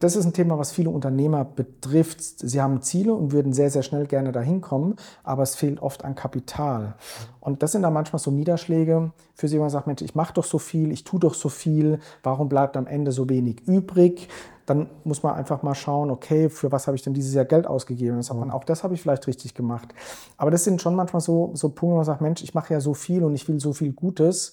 [0.00, 2.20] das ist ein Thema, was viele Unternehmer betrifft.
[2.20, 6.04] Sie haben Ziele und würden sehr, sehr schnell gerne dahin kommen, aber es fehlt oft
[6.04, 6.94] an Kapital.
[7.40, 10.34] Und das sind dann manchmal so Niederschläge für sie, wo man sagt, Mensch, ich mache
[10.34, 14.28] doch so viel, ich tue doch so viel, warum bleibt am Ende so wenig übrig?
[14.66, 17.66] Dann muss man einfach mal schauen, okay, für was habe ich denn dieses Jahr Geld
[17.66, 18.16] ausgegeben?
[18.16, 19.88] Dann sagt man, auch das habe ich vielleicht richtig gemacht.
[20.36, 22.80] Aber das sind schon manchmal so, so Punkte, wo man sagt, Mensch, ich mache ja
[22.80, 24.52] so viel und ich will so viel Gutes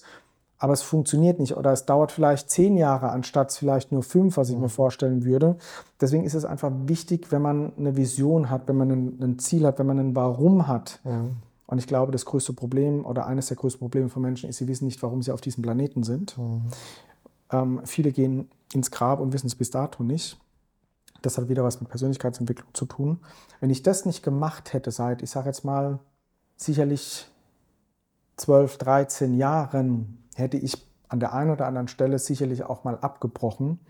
[0.58, 4.48] aber es funktioniert nicht oder es dauert vielleicht zehn Jahre anstatt vielleicht nur fünf, was
[4.48, 4.70] ich mir mhm.
[4.70, 5.56] vorstellen würde.
[6.00, 9.66] Deswegen ist es einfach wichtig, wenn man eine Vision hat, wenn man ein, ein Ziel
[9.66, 11.00] hat, wenn man ein Warum hat.
[11.04, 11.24] Ja.
[11.66, 14.68] Und ich glaube, das größte Problem oder eines der größten Probleme von Menschen ist, sie
[14.68, 16.38] wissen nicht, warum sie auf diesem Planeten sind.
[16.38, 16.62] Mhm.
[17.50, 20.38] Ähm, viele gehen ins Grab und wissen es bis dato nicht.
[21.22, 23.18] Das hat wieder was mit Persönlichkeitsentwicklung zu tun.
[23.60, 25.98] Wenn ich das nicht gemacht hätte seit, ich sage jetzt mal,
[26.56, 27.26] sicherlich
[28.36, 33.80] 12, 13 Jahren, hätte ich an der einen oder anderen Stelle sicherlich auch mal abgebrochen.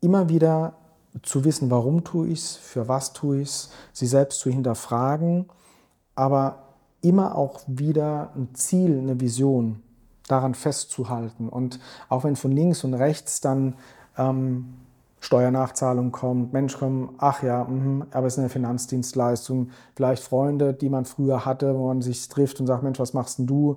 [0.00, 0.74] Immer wieder
[1.22, 5.46] zu wissen, warum tue ich es, für was tue ich es, sie selbst zu hinterfragen,
[6.14, 6.62] aber
[7.00, 9.82] immer auch wieder ein Ziel, eine Vision
[10.26, 11.48] daran festzuhalten.
[11.48, 13.74] Und auch wenn von links und rechts dann
[14.16, 14.74] ähm,
[15.20, 20.88] Steuernachzahlung kommt, Mensch komm, ach ja, mh, aber es ist eine Finanzdienstleistung, vielleicht Freunde, die
[20.88, 23.76] man früher hatte, wo man sich trifft und sagt, Mensch, was machst denn du?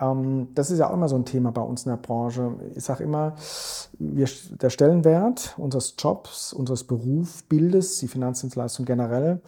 [0.00, 2.52] Ähm, das ist ja auch immer so ein Thema bei uns in der Branche.
[2.74, 3.34] Ich sage immer,
[3.98, 9.40] wir, der Stellenwert unseres Jobs, unseres Berufsbildes, die Finanzdienstleistung generell,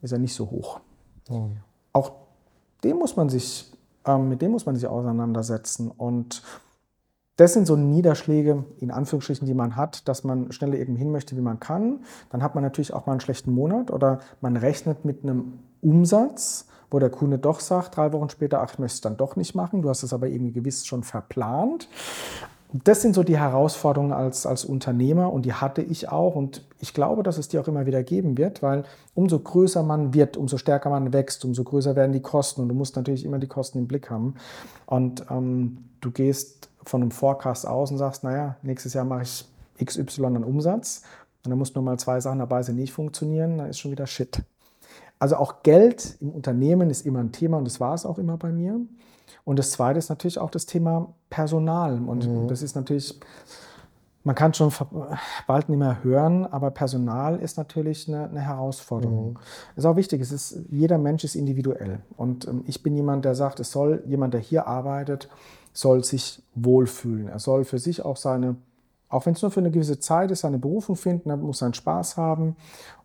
[0.00, 0.80] ist ja nicht so hoch.
[1.28, 1.48] Oh.
[1.92, 2.12] Auch
[2.84, 3.70] dem muss man sich,
[4.06, 6.42] ähm, mit dem muss man sich auseinandersetzen und
[7.40, 11.38] das sind so Niederschläge, in Anführungsstrichen, die man hat, dass man schneller eben hin möchte,
[11.38, 12.00] wie man kann.
[12.28, 16.66] Dann hat man natürlich auch mal einen schlechten Monat oder man rechnet mit einem Umsatz,
[16.90, 19.54] wo der Kunde doch sagt, drei Wochen später, ach, ich möchte es dann doch nicht
[19.54, 19.80] machen.
[19.80, 21.88] Du hast es aber irgendwie gewiss schon verplant.
[22.72, 26.92] Das sind so die Herausforderungen als, als Unternehmer und die hatte ich auch und ich
[26.92, 30.58] glaube, dass es die auch immer wieder geben wird, weil umso größer man wird, umso
[30.58, 33.78] stärker man wächst, umso größer werden die Kosten und du musst natürlich immer die Kosten
[33.78, 34.34] im Blick haben.
[34.84, 39.48] Und ähm, du gehst von einem Forecast aus und sagst, naja, nächstes Jahr mache ich
[39.84, 41.02] XY an Umsatz
[41.44, 44.06] und dann muss nur mal zwei Sachen dabei sind, nicht funktionieren, dann ist schon wieder
[44.06, 44.42] Shit.
[45.18, 48.36] Also auch Geld im Unternehmen ist immer ein Thema und das war es auch immer
[48.36, 48.80] bei mir.
[49.44, 52.00] Und das Zweite ist natürlich auch das Thema Personal.
[52.06, 52.48] Und mhm.
[52.48, 53.18] das ist natürlich
[54.22, 54.70] Man kann schon
[55.46, 59.32] bald nicht mehr hören, aber Personal ist natürlich eine, eine Herausforderung.
[59.32, 59.38] Mhm.
[59.76, 62.00] ist auch wichtig, es ist, jeder Mensch ist individuell.
[62.16, 65.28] Und ähm, ich bin jemand, der sagt, es soll jemand, der hier arbeitet,
[65.72, 67.28] soll sich wohlfühlen.
[67.28, 68.56] Er soll für sich auch seine
[69.10, 71.74] auch wenn es nur für eine gewisse Zeit ist, seine Berufung finden, er muss seinen
[71.74, 72.54] Spaß haben.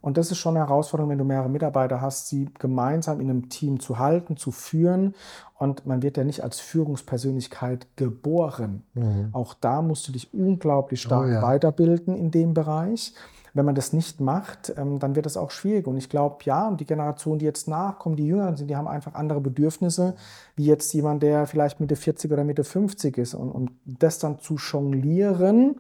[0.01, 3.49] Und das ist schon eine Herausforderung, wenn du mehrere Mitarbeiter hast, sie gemeinsam in einem
[3.49, 5.15] Team zu halten, zu führen.
[5.57, 8.83] Und man wird ja nicht als Führungspersönlichkeit geboren.
[8.93, 9.29] Mhm.
[9.31, 11.41] Auch da musst du dich unglaublich stark oh, ja.
[11.41, 13.15] weiterbilden in dem Bereich
[13.55, 15.87] wenn man das nicht macht, ähm, dann wird es auch schwierig.
[15.87, 19.15] Und ich glaube, ja, die Generation, die jetzt nachkommen, die jünger sind, die haben einfach
[19.15, 20.15] andere Bedürfnisse,
[20.57, 23.33] wie jetzt jemand, der vielleicht Mitte 40 oder Mitte 50 ist.
[23.33, 25.79] Und, und das dann zu jonglieren,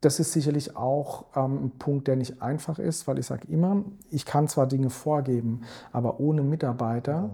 [0.00, 3.82] das ist sicherlich auch ähm, ein Punkt, der nicht einfach ist, weil ich sage immer,
[4.10, 7.28] ich kann zwar Dinge vorgeben, aber ohne Mitarbeiter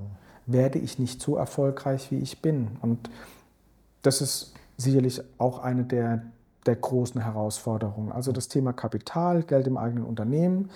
[0.46, 2.78] werde ich nicht so erfolgreich, wie ich bin.
[2.80, 3.10] Und
[4.00, 6.22] das ist sicherlich auch eine der,
[6.66, 8.12] der großen Herausforderungen.
[8.12, 10.70] Also das Thema Kapital, Geld im eigenen Unternehmen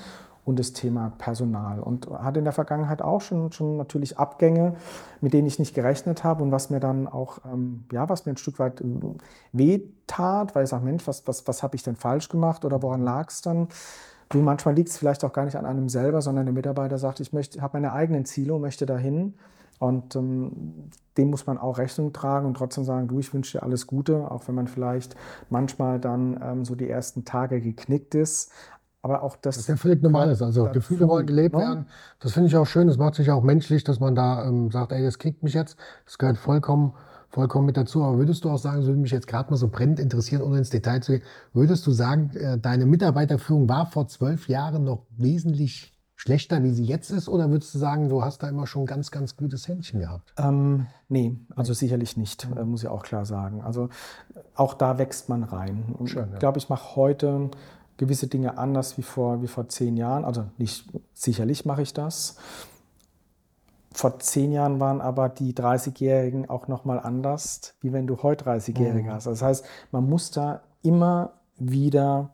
[0.45, 1.81] und das Thema Personal.
[1.81, 4.75] Und hatte in der Vergangenheit auch schon, schon natürlich Abgänge,
[5.21, 8.33] mit denen ich nicht gerechnet habe und was mir dann auch, ähm, ja, was mir
[8.33, 8.85] ein Stück weit äh,
[9.53, 13.03] wehtat, weil ich sage, Mensch, was, was, was habe ich denn falsch gemacht oder woran
[13.03, 13.69] lag es dann?
[14.29, 17.21] Du, manchmal liegt es vielleicht auch gar nicht an einem selber, sondern der Mitarbeiter sagt,
[17.21, 19.35] ich habe meine eigenen Ziele und möchte dahin.
[19.81, 23.65] Und ähm, dem muss man auch Rechnung tragen und trotzdem sagen, du, ich wünsche dir
[23.65, 25.17] alles Gute, auch wenn man vielleicht
[25.49, 28.53] manchmal dann ähm, so die ersten Tage geknickt ist.
[29.01, 29.57] Aber auch das.
[29.57, 30.43] Das ist ja völlig normales.
[30.43, 31.63] Also Gefühle wollen gelebt ne?
[31.63, 31.87] werden.
[32.19, 32.89] Das finde ich auch schön.
[32.89, 35.79] Das macht sich auch menschlich, dass man da ähm, sagt, ey, das kickt mich jetzt.
[36.05, 36.93] Das gehört vollkommen,
[37.31, 38.03] vollkommen mit dazu.
[38.03, 40.59] Aber würdest du auch sagen, so würde mich jetzt gerade mal so brennend interessieren, ohne
[40.59, 41.23] ins Detail zu gehen,
[41.55, 46.85] würdest du sagen, äh, deine Mitarbeiterführung war vor zwölf Jahren noch wesentlich schlechter, wie sie
[46.85, 47.31] jetzt ist?
[47.31, 50.35] Oder würdest du sagen, du hast da immer schon ganz, ganz gutes Händchen gehabt?
[50.37, 53.63] Ähm, nee, also sicherlich nicht, äh, muss ich auch klar sagen.
[53.63, 53.89] Also
[54.55, 55.95] auch da wächst man rein.
[56.05, 56.35] Schön, ja.
[56.35, 57.51] Ich glaube, ich mache heute
[57.97, 60.27] gewisse Dinge anders wie vor, wie vor zehn Jahren.
[60.27, 62.37] Also nicht sicherlich mache ich das.
[63.91, 69.09] Vor zehn Jahren waren aber die 30-Jährigen auch nochmal anders, wie wenn du heute 30-Jährige
[69.09, 69.15] mhm.
[69.15, 69.27] hast.
[69.27, 72.31] Das heißt, man muss da immer wieder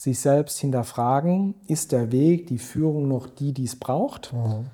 [0.00, 4.32] sich selbst hinterfragen, ist der Weg, die Führung noch die, die es braucht?
[4.32, 4.64] Mhm.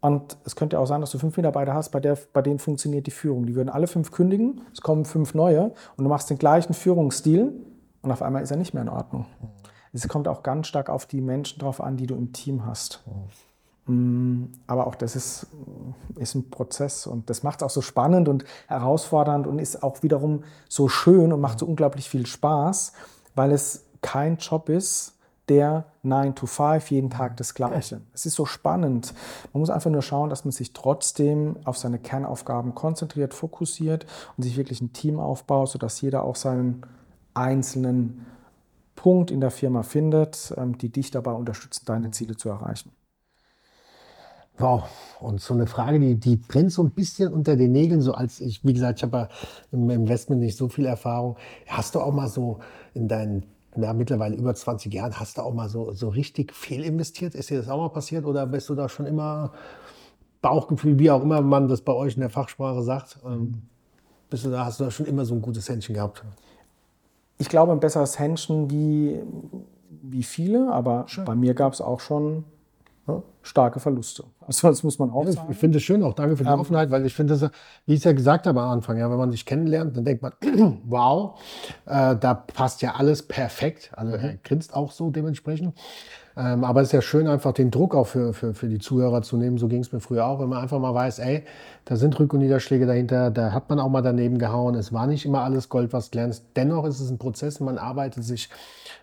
[0.00, 3.06] Und es könnte auch sein, dass du fünf Mitarbeiter hast, bei, der, bei denen funktioniert
[3.06, 3.44] die Führung.
[3.44, 7.52] Die würden alle fünf kündigen, es kommen fünf neue und du machst den gleichen Führungsstil
[8.00, 9.26] und auf einmal ist er nicht mehr in Ordnung.
[9.42, 9.48] Mhm.
[9.92, 13.02] Es kommt auch ganz stark auf die Menschen drauf an, die du im Team hast.
[13.84, 14.48] Mhm.
[14.66, 15.46] Aber auch das ist,
[16.16, 20.02] ist ein Prozess und das macht es auch so spannend und herausfordernd und ist auch
[20.02, 22.94] wiederum so schön und macht so unglaublich viel Spaß,
[23.34, 28.00] weil es kein Job ist, der 9 to 5, jeden Tag das Gleiche.
[28.14, 29.12] Es ist so spannend.
[29.52, 34.44] Man muss einfach nur schauen, dass man sich trotzdem auf seine Kernaufgaben konzentriert, fokussiert und
[34.44, 36.82] sich wirklich ein Team aufbaut, sodass jeder auch seinen
[37.34, 38.26] einzelnen
[38.94, 42.92] Punkt in der Firma findet, ähm, die dich dabei unterstützen, deine Ziele zu erreichen.
[44.58, 44.84] Wow,
[45.20, 48.40] und so eine Frage, die, die brennt so ein bisschen unter den Nägeln, so als
[48.40, 49.28] ich, wie gesagt, ich habe ja
[49.72, 51.38] im Investment nicht so viel Erfahrung.
[51.66, 52.58] Hast du auch mal so
[52.92, 56.84] in deinen ja, mittlerweile über 20 Jahren, hast du auch mal so, so richtig viel
[56.84, 57.34] investiert?
[57.34, 59.52] Ist dir das auch mal passiert oder bist du da schon immer
[60.42, 63.18] Bauchgefühl, wie auch immer man das bei euch in der Fachsprache sagt?
[63.24, 63.62] Ähm,
[64.28, 66.24] bist du da, hast du da schon immer so ein gutes Händchen gehabt?
[67.38, 69.20] Ich glaube, ein besseres Händchen wie,
[70.02, 71.24] wie viele, aber Schön.
[71.24, 72.44] bei mir gab es auch schon
[73.42, 74.24] starke Verluste.
[74.46, 75.48] Also das muss man auch ja, sagen.
[75.50, 77.50] Ich finde es schön, auch danke für die ähm, Offenheit, weil ich finde,
[77.86, 80.22] wie ich es ja gesagt habe am Anfang, ja, wenn man sich kennenlernt, dann denkt
[80.22, 80.32] man,
[80.84, 81.40] wow,
[81.86, 83.92] äh, da passt ja alles perfekt.
[83.94, 85.74] Also er grinst auch so dementsprechend.
[86.36, 89.22] Ähm, aber es ist ja schön, einfach den Druck auch für, für, für die Zuhörer
[89.22, 89.58] zu nehmen.
[89.58, 91.44] So ging es mir früher auch, wenn man einfach mal weiß, ey,
[91.84, 94.74] da sind Rück- und Niederschläge dahinter, da hat man auch mal daneben gehauen.
[94.74, 96.44] Es war nicht immer alles Gold, was glänzt.
[96.56, 98.48] Dennoch ist es ein Prozess, man arbeitet sich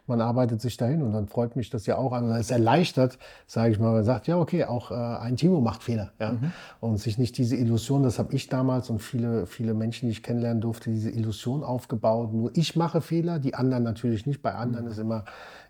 [0.08, 2.32] man arbeitet sich dahin und dann freut mich das ja auch an.
[2.32, 6.12] Es erleichtert, sage ich mal, man sagt, ja, okay, auch äh, ein Timo macht Fehler.
[6.20, 6.32] Ja?
[6.32, 6.52] Mhm.
[6.80, 10.24] Und sich nicht diese Illusion, das habe ich damals und viele, viele Menschen, die ich
[10.24, 14.42] kennenlernen durfte, diese Illusion aufgebaut, nur ich mache Fehler, die anderen natürlich nicht.
[14.42, 14.92] Bei anderen mhm.
[14.92, 15.26] ist immer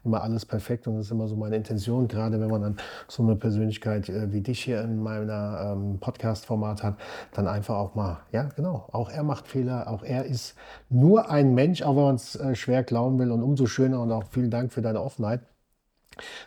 [0.08, 3.24] immer alles perfekt und das ist immer so meine Intention, gerade wenn man dann so
[3.24, 6.98] eine Persönlichkeit äh, wie dich hier in meiner ähm, Podcast-Format hat,
[7.32, 10.56] dann einfach auch mal, ja genau, auch er macht Fehler, auch er ist
[10.90, 14.12] nur ein Mensch, auch wenn man es äh, schwer glauben will und umso schöner und
[14.12, 15.42] auch vielen Dank für deine Offenheit.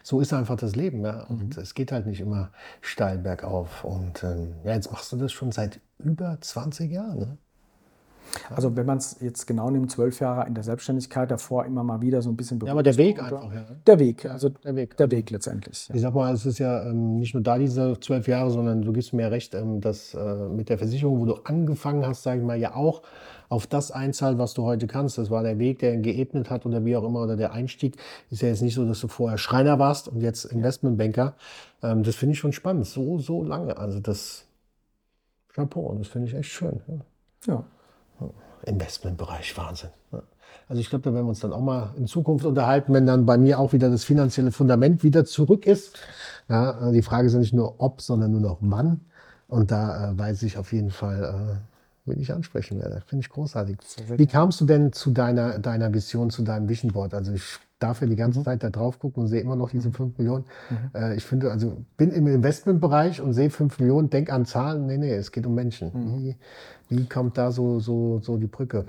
[0.02, 1.04] So ist einfach das Leben.
[1.04, 1.22] Ja?
[1.28, 1.62] Und mhm.
[1.62, 3.84] es geht halt nicht immer steil bergauf.
[3.84, 7.18] Und ähm, ja, jetzt machst du das schon seit über 20 Jahren.
[7.18, 7.38] Ne?
[8.54, 12.00] Also wenn man es jetzt genau nimmt, zwölf Jahre in der Selbstständigkeit, davor immer mal
[12.00, 13.64] wieder so ein bisschen Ja, aber der Weg einfach, ja.
[13.86, 14.96] Der Weg, also Der Weg.
[14.96, 15.88] der Weg letztendlich.
[15.88, 15.94] Ja.
[15.94, 18.92] Ich sag mal, es ist ja ähm, nicht nur da diese zwölf Jahre, sondern du
[18.92, 22.46] gibst mir recht, ähm, dass äh, mit der Versicherung, wo du angefangen hast, sage ich
[22.46, 23.02] mal, ja auch
[23.48, 25.18] auf das einzahlt, was du heute kannst.
[25.18, 27.96] Das war der Weg, der geebnet hat oder wie auch immer, oder der Einstieg.
[28.30, 31.34] Ist ja jetzt nicht so, dass du vorher Schreiner warst und jetzt Investmentbanker.
[31.82, 33.76] Ähm, das finde ich schon spannend, so, so lange.
[33.76, 34.44] Also das
[35.48, 36.80] Chapeau, das finde ich echt schön.
[36.86, 37.54] Ja.
[37.54, 37.64] Ja.
[38.64, 39.90] Investmentbereich, Wahnsinn.
[40.68, 43.26] Also ich glaube, da werden wir uns dann auch mal in Zukunft unterhalten, wenn dann
[43.26, 45.98] bei mir auch wieder das finanzielle Fundament wieder zurück ist.
[46.48, 49.00] Ja, äh, die Frage ist ja nicht nur ob, sondern nur noch wann.
[49.48, 53.02] Und da äh, weiß ich auf jeden Fall, äh, wen ich ansprechen werde.
[53.06, 53.78] Finde ich großartig.
[54.16, 57.14] Wie kamst du denn zu deiner, deiner Vision, zu deinem Vision Board?
[57.14, 59.90] Also ich darf ja die ganze Zeit da drauf gucken und sehe immer noch diese
[59.90, 60.44] 5 Millionen.
[60.94, 64.86] Äh, ich finde, also bin im Investmentbereich und sehe 5 Millionen, denk an Zahlen.
[64.86, 65.90] Nee, nee, es geht um Menschen.
[65.94, 66.36] Wie,
[66.90, 68.84] wie kommt da so, so, so die Brücke?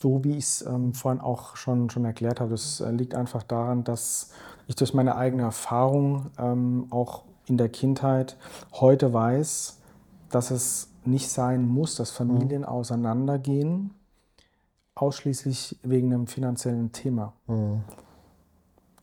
[0.00, 3.42] So wie ich es ähm, vorhin auch schon, schon erklärt habe, das äh, liegt einfach
[3.42, 4.30] daran, dass
[4.66, 8.36] ich durch meine eigene Erfahrung ähm, auch in der Kindheit
[8.72, 9.78] heute weiß,
[10.30, 13.94] dass es nicht sein muss, dass Familien auseinandergehen,
[14.94, 17.32] ausschließlich wegen einem finanziellen Thema.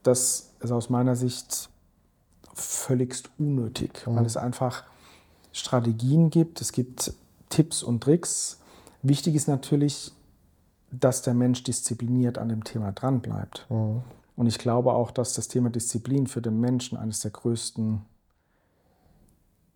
[0.04, 1.70] Das ist aus meiner Sicht
[2.54, 4.84] völligst unnötig, weil es einfach
[5.52, 7.14] Strategien gibt, es gibt
[7.56, 8.60] Tipps und Tricks.
[9.02, 10.12] Wichtig ist natürlich,
[10.92, 13.66] dass der Mensch diszipliniert an dem Thema dranbleibt.
[13.70, 18.02] Und ich glaube auch, dass das Thema Disziplin für den Menschen eines der größten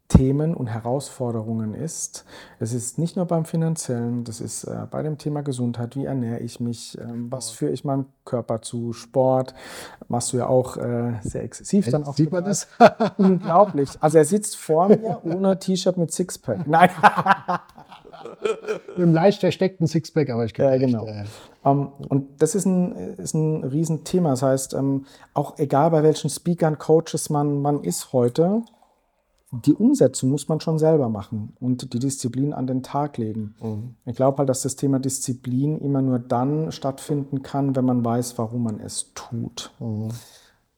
[0.10, 2.26] Themen und Herausforderungen ist.
[2.60, 6.40] Es ist nicht nur beim finanziellen, das ist äh, bei dem Thema Gesundheit, wie ernähre
[6.40, 9.54] ich mich, ähm, was führe ich meinem Körper zu, Sport,
[10.08, 12.16] machst du ja auch äh, sehr exzessiv dann auch.
[12.16, 12.68] Sieht man das?
[13.18, 13.90] Unglaublich.
[14.00, 16.68] Also er sitzt vor mir ohne T-Shirt mit Sixpack.
[16.68, 16.90] Nein.
[18.88, 21.06] Mit einem leicht versteckten Sixpack, aber ich Ja, echt, genau.
[21.06, 21.24] äh,
[21.66, 24.32] Ähm, und das ist ein, ist ein Riesenthema.
[24.32, 28.64] Das heißt, ähm, auch egal bei welchen Speakern, Coaches man, man ist heute,
[29.52, 33.56] die Umsetzung muss man schon selber machen und die Disziplin an den Tag legen.
[34.06, 38.38] Ich glaube halt, dass das Thema Disziplin immer nur dann stattfinden kann, wenn man weiß,
[38.38, 39.72] warum man es tut.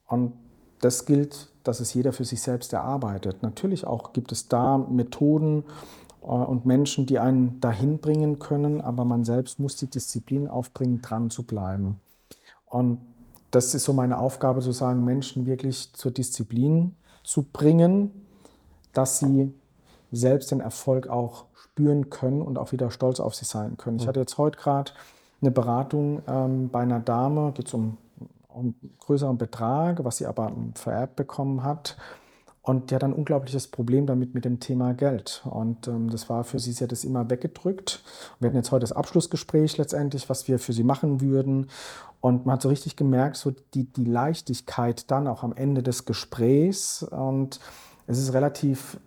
[0.08, 0.34] Und
[0.80, 3.44] das gilt, dass es jeder für sich selbst erarbeitet.
[3.44, 5.64] Natürlich auch gibt es da Methoden
[6.22, 11.02] äh, und Menschen, die einen dahin bringen können, aber man selbst muss die Disziplin aufbringen,
[11.02, 12.00] dran zu bleiben.
[12.66, 13.00] Und
[13.52, 18.21] das ist so meine Aufgabe, zu sagen, Menschen wirklich zur Disziplin zu bringen,
[18.94, 19.54] dass sie
[20.12, 23.98] selbst den Erfolg auch spüren können und auch wieder stolz auf sich sein können.
[23.98, 24.92] Ich hatte jetzt heute gerade
[25.42, 27.98] eine Beratung ähm, bei einer Dame, geht es um,
[28.50, 31.98] um einen größeren Betrag, was sie aber vererbt bekommen hat.
[32.64, 35.42] Und die hat ein unglaubliches Problem damit mit dem Thema Geld.
[35.50, 38.04] Und ähm, das war für sie, sie hat es immer weggedrückt.
[38.40, 41.72] Wir hatten jetzt heute das Abschlussgespräch letztendlich, was wir für sie machen würden.
[42.20, 46.06] Und man hat so richtig gemerkt, so die, die Leichtigkeit dann auch am Ende des
[46.06, 47.02] Gesprächs.
[47.02, 47.60] Und
[48.12, 49.00] es ist relativ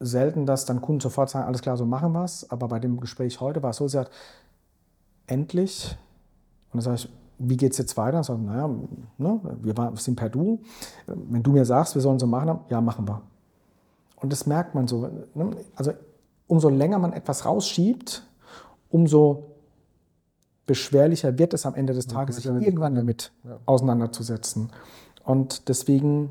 [0.00, 2.50] selten, dass dann Kunden sofort sagen, alles klar, so machen wir es.
[2.50, 4.10] Aber bei dem Gespräch heute war es so, sie hat
[5.26, 5.96] endlich,
[6.72, 8.20] und dann sage ich, wie geht es jetzt weiter?
[8.20, 8.68] Ich sage, naja,
[9.18, 10.60] ne, wir sind per Du.
[11.06, 13.22] Wenn du mir sagst, wir sollen so machen, ja, machen wir.
[14.16, 15.08] Und das merkt man so.
[15.34, 15.50] ne?
[15.74, 15.92] Also
[16.46, 18.22] umso länger man etwas rausschiebt,
[18.90, 19.50] umso
[20.66, 23.32] beschwerlicher wird es am Ende des Tages, sich irgendwann damit
[23.66, 24.70] auseinanderzusetzen.
[25.24, 26.30] Und deswegen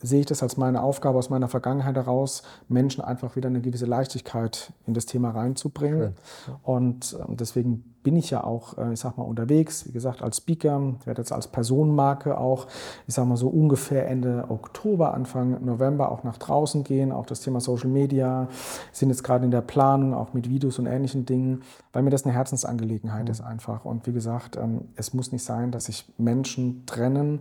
[0.00, 3.86] sehe ich das als meine Aufgabe aus meiner Vergangenheit heraus, Menschen einfach wieder eine gewisse
[3.86, 6.14] Leichtigkeit in das Thema reinzubringen.
[6.62, 10.38] Und ähm, deswegen bin ich ja auch, äh, ich sag mal, unterwegs, wie gesagt, als
[10.38, 12.66] Speaker, ich werde jetzt als Personenmarke auch,
[13.06, 17.40] ich sag mal so ungefähr Ende Oktober, Anfang November auch nach draußen gehen, auch das
[17.40, 18.48] Thema Social Media,
[18.92, 22.24] sind jetzt gerade in der Planung, auch mit Videos und ähnlichen Dingen, weil mir das
[22.24, 23.84] eine Herzensangelegenheit ist einfach.
[23.84, 27.40] Und wie gesagt, ähm, es muss nicht sein, dass sich Menschen trennen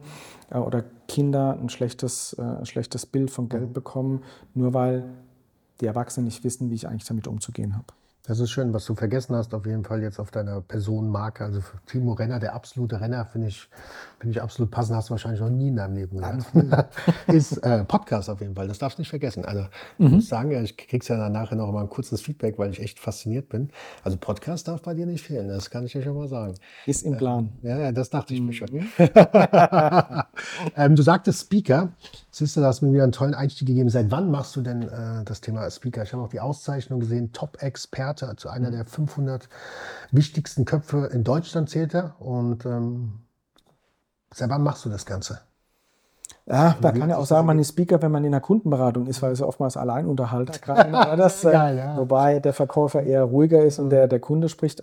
[0.49, 5.03] äh, oder Kinder ein schlechtes, äh, ein schlechtes Bild von Geld bekommen, nur weil
[5.81, 7.93] die Erwachsenen nicht wissen, wie ich eigentlich damit umzugehen habe.
[8.27, 11.45] Das ist schön, was du vergessen hast, auf jeden Fall jetzt auf deiner Personenmarke.
[11.45, 13.69] Also Timo Renner, der absolute Renner, finde ich,
[14.19, 14.95] finde ich absolut passend.
[14.95, 16.45] Hast du wahrscheinlich noch nie in deinem Leben gehört.
[17.27, 19.45] ist äh, Podcast auf jeden Fall, das darfst du nicht vergessen.
[19.45, 19.67] Also
[19.99, 22.81] ich muss sagen, ja, ich krieg's ja nachher noch mal ein kurzes Feedback, weil ich
[22.81, 23.69] echt fasziniert bin.
[24.03, 26.55] Also Podcast darf bei dir nicht fehlen, das kann ich dir schon mal sagen.
[26.85, 27.49] Ist im Plan.
[27.61, 28.67] Ja, ja, das dachte ich mir schon.
[30.75, 31.89] ähm, du sagtest Speaker.
[32.31, 33.89] Siehst du, da hast du mir wieder einen tollen Einstieg gegeben.
[33.89, 36.03] Seit wann machst du denn äh, das Thema Speaker?
[36.03, 39.49] Ich habe auch die Auszeichnung gesehen, Top-Experte, zu einer der 500
[40.11, 42.19] wichtigsten Köpfe in Deutschland zählt er.
[42.19, 43.26] Und ähm,
[44.33, 45.39] seit wann machst du das Ganze?
[46.49, 49.21] Ja, da kann ja auch sagen, man ist Speaker, wenn man in der Kundenberatung ist,
[49.21, 51.97] weil es ja oftmals Alleinunterhalt gerade das, äh, Geil, ja.
[51.97, 54.81] Wobei der Verkäufer eher ruhiger ist und der, der Kunde spricht.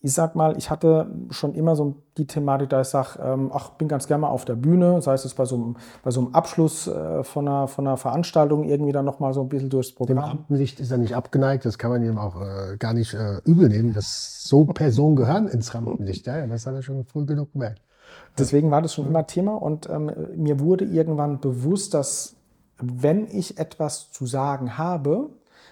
[0.00, 3.70] Ich sag mal, ich hatte schon immer so die Thematik, da ich sage, ähm, ach,
[3.70, 6.34] bin ganz gerne mal auf der Bühne, sei es bei so einem, bei so einem
[6.34, 10.18] Abschluss äh, von, einer, von einer Veranstaltung irgendwie dann nochmal so ein bisschen durchs Programm.
[10.18, 13.38] Dem Rampenlicht ist er nicht abgeneigt, das kann man ihm auch äh, gar nicht äh,
[13.44, 16.28] übel nehmen, dass so Personen gehören ins Rampenlicht.
[16.28, 17.80] Ja, das hat er schon früh genug gemerkt.
[18.38, 22.36] Deswegen war das schon immer Thema und ähm, mir wurde irgendwann bewusst, dass
[22.78, 25.30] wenn ich etwas zu sagen habe,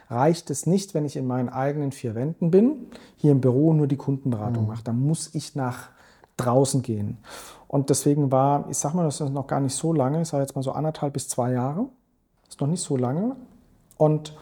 [0.09, 3.87] reicht es nicht, wenn ich in meinen eigenen vier Wänden bin, hier im Büro nur
[3.87, 4.69] die Kundenberatung mhm.
[4.69, 4.85] mache.
[4.85, 5.91] Da muss ich nach
[6.37, 7.19] draußen gehen.
[7.69, 10.43] Und deswegen war, ich sag mal, das ist noch gar nicht so lange, ich sage
[10.43, 11.87] jetzt mal so anderthalb bis zwei Jahre,
[12.45, 13.37] das ist noch nicht so lange.
[13.97, 14.35] Und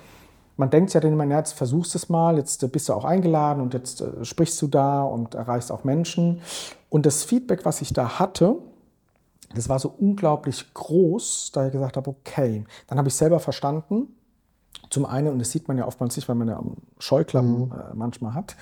[0.57, 3.75] man denkt ja dann immer, jetzt versuchst es mal, jetzt bist du auch eingeladen und
[3.75, 6.41] jetzt äh, sprichst du da und erreichst auch Menschen.
[6.93, 8.59] Und das Feedback, was ich da hatte,
[9.55, 14.09] das war so unglaublich groß, da ich gesagt habe, okay, dann habe ich selber verstanden,
[14.91, 16.63] zum einen, und das sieht man ja oftmals nicht, weil man ja
[16.99, 17.73] Scheuklappen mhm.
[17.73, 18.57] äh, manchmal hat,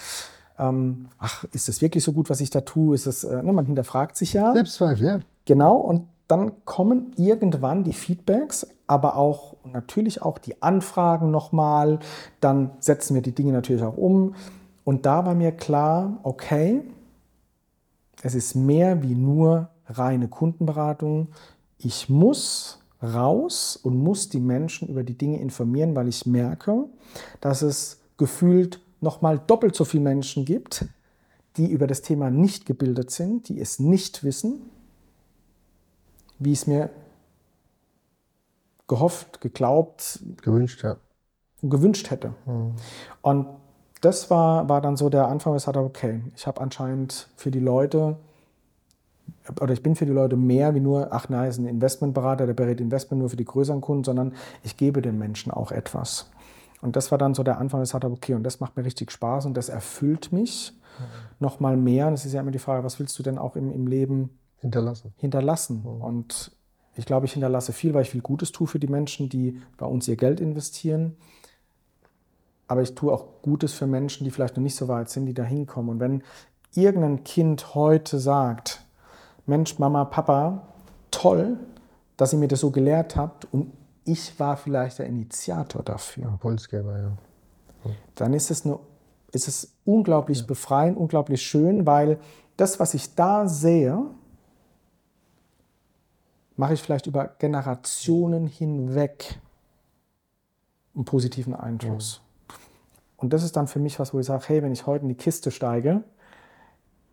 [0.60, 2.94] ähm, ach, ist das wirklich so gut, was ich da tue?
[2.94, 4.52] Ist das, äh, ne, man hinterfragt sich ja.
[4.52, 5.20] Selbstzweifel, ja.
[5.46, 11.98] Genau, und dann kommen irgendwann die Feedbacks, aber auch natürlich auch die Anfragen nochmal.
[12.38, 14.36] Dann setzen wir die Dinge natürlich auch um.
[14.84, 16.84] Und da war mir klar, okay,
[18.22, 21.28] es ist mehr wie nur reine Kundenberatung.
[21.78, 26.84] Ich muss raus und muss die Menschen über die Dinge informieren, weil ich merke,
[27.40, 30.84] dass es gefühlt nochmal doppelt so viele Menschen gibt,
[31.56, 34.60] die über das Thema nicht gebildet sind, die es nicht wissen,
[36.38, 36.90] wie es mir
[38.86, 40.96] gehofft, geglaubt, gewünscht, ja.
[41.62, 42.34] gewünscht hätte.
[42.44, 42.74] Mhm.
[43.22, 43.46] Und
[44.00, 47.50] das war, war dann so der Anfang, wo ich sagte, okay, ich habe anscheinend für
[47.50, 48.16] die Leute,
[49.60, 52.54] oder ich bin für die Leute mehr wie nur, ach nein, ist ein Investmentberater, der
[52.54, 54.32] berät Investment nur für die größeren Kunden, sondern
[54.62, 56.30] ich gebe den Menschen auch etwas.
[56.80, 59.10] Und das war dann so der Anfang, ich sagte, okay, und das macht mir richtig
[59.10, 61.04] Spaß und das erfüllt mich mhm.
[61.38, 62.06] noch mal mehr.
[62.06, 64.30] Und es ist ja immer die Frage, was willst du denn auch im, im Leben
[64.60, 65.12] hinterlassen?
[65.18, 65.82] Hinterlassen.
[65.82, 66.00] Mhm.
[66.00, 66.52] Und
[66.96, 69.84] ich glaube, ich hinterlasse viel, weil ich viel Gutes tue für die Menschen, die bei
[69.84, 71.16] uns ihr Geld investieren
[72.70, 75.34] aber ich tue auch Gutes für Menschen, die vielleicht noch nicht so weit sind, die
[75.34, 75.90] da hinkommen.
[75.90, 76.22] Und wenn
[76.72, 78.84] irgendein Kind heute sagt,
[79.44, 80.68] Mensch, Mama, Papa,
[81.10, 81.58] toll,
[82.16, 83.72] dass ihr mir das so gelehrt habt und
[84.04, 86.26] ich war vielleicht der Initiator dafür.
[86.26, 87.12] Impulsgeber, ja.
[87.86, 87.90] ja.
[88.14, 88.78] Dann ist es, eine,
[89.32, 90.46] ist es unglaublich ja.
[90.46, 92.20] befreiend, unglaublich schön, weil
[92.56, 94.00] das, was ich da sehe,
[96.54, 99.40] mache ich vielleicht über Generationen hinweg
[100.94, 102.20] einen positiven Einfluss.
[102.22, 102.29] Ja.
[103.20, 105.10] Und das ist dann für mich was, wo ich sage, hey, wenn ich heute in
[105.10, 106.02] die Kiste steige,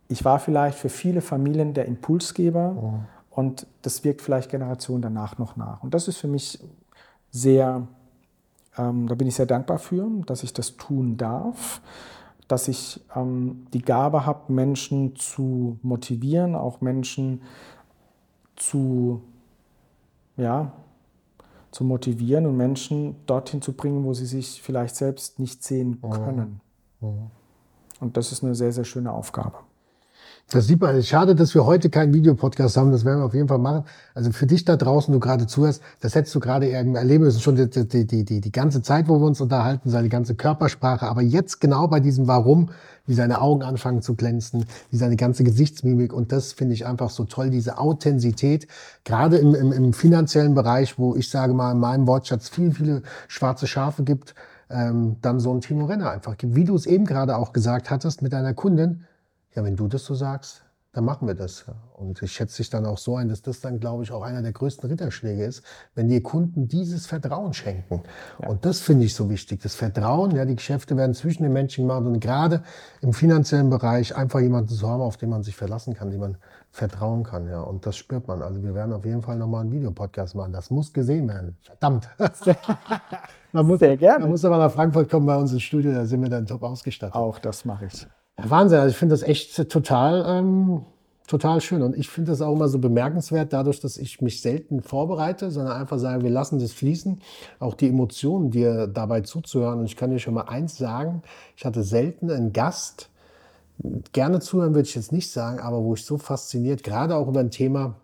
[0.08, 2.94] ich war vielleicht für viele Familien der Impulsgeber oh.
[3.30, 5.82] und das wirkt vielleicht Generationen danach noch nach.
[5.82, 6.58] Und das ist für mich
[7.30, 7.86] sehr,
[8.78, 11.82] ähm, da bin ich sehr dankbar für, dass ich das tun darf,
[12.48, 17.42] dass ich ähm, die Gabe habe, Menschen zu motivieren, auch Menschen
[18.56, 19.20] zu,
[20.38, 20.72] ja,
[21.70, 26.10] zu motivieren und Menschen dorthin zu bringen, wo sie sich vielleicht selbst nicht sehen mhm.
[26.10, 26.60] können.
[27.00, 27.30] Mhm.
[28.00, 29.58] Und das ist eine sehr, sehr schöne Aufgabe.
[30.50, 31.02] Das sieht man.
[31.02, 32.90] Schade, dass wir heute keinen Videopodcast haben.
[32.90, 33.84] Das werden wir auf jeden Fall machen.
[34.14, 37.56] Also für dich da draußen, du gerade zuhörst, das hättest du gerade erleben müssen, schon
[37.56, 41.06] die, die, die, die, die ganze Zeit, wo wir uns unterhalten, seine ganze Körpersprache.
[41.06, 42.70] Aber jetzt genau bei diesem Warum,
[43.06, 46.14] wie seine Augen anfangen zu glänzen, wie seine ganze Gesichtsmimik.
[46.14, 48.68] Und das finde ich einfach so toll, diese Authentizität.
[49.04, 53.02] Gerade im, im, im finanziellen Bereich, wo ich sage mal in meinem Wortschatz viele, viele
[53.28, 54.34] schwarze Schafe gibt,
[54.70, 56.54] ähm, dann so ein Timo Renner einfach gibt.
[56.54, 59.04] Wie du es eben gerade auch gesagt hattest mit deiner Kundin,
[59.58, 61.66] ja, wenn du das so sagst, dann machen wir das.
[61.94, 64.40] Und ich schätze dich dann auch so ein, dass das dann, glaube ich, auch einer
[64.40, 65.64] der größten Ritterschläge ist,
[65.96, 68.02] wenn die Kunden dieses Vertrauen schenken.
[68.40, 68.48] Ja.
[68.48, 69.60] Und das finde ich so wichtig.
[69.60, 72.62] Das Vertrauen, ja, die Geschäfte werden zwischen den Menschen gemacht und gerade
[73.00, 76.36] im finanziellen Bereich einfach jemanden zu haben, auf den man sich verlassen kann, dem man
[76.70, 77.48] vertrauen kann.
[77.48, 78.42] Ja, und das spürt man.
[78.42, 80.52] Also wir werden auf jeden Fall nochmal einen Videopodcast machen.
[80.52, 81.56] Das muss gesehen werden.
[81.62, 82.08] Verdammt.
[83.52, 84.20] man muss, Sehr gerne.
[84.20, 86.62] Man muss aber nach Frankfurt kommen bei uns ins Studio, da sind wir dann top
[86.62, 87.16] ausgestattet.
[87.16, 88.06] Auch das mache ich.
[88.38, 90.84] Wahnsinn, also ich finde das echt total, ähm,
[91.26, 91.82] total schön.
[91.82, 95.76] Und ich finde das auch immer so bemerkenswert, dadurch, dass ich mich selten vorbereite, sondern
[95.76, 97.20] einfach sage, wir lassen das fließen.
[97.58, 99.80] Auch die Emotionen, dir dabei zuzuhören.
[99.80, 101.22] Und ich kann dir schon mal eins sagen,
[101.56, 103.10] ich hatte selten einen Gast,
[104.12, 107.40] gerne zuhören würde ich jetzt nicht sagen, aber wo ich so fasziniert, gerade auch über
[107.40, 107.96] ein Thema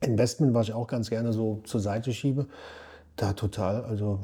[0.00, 2.46] Investment, was ich auch ganz gerne so zur Seite schiebe,
[3.16, 4.20] da total, also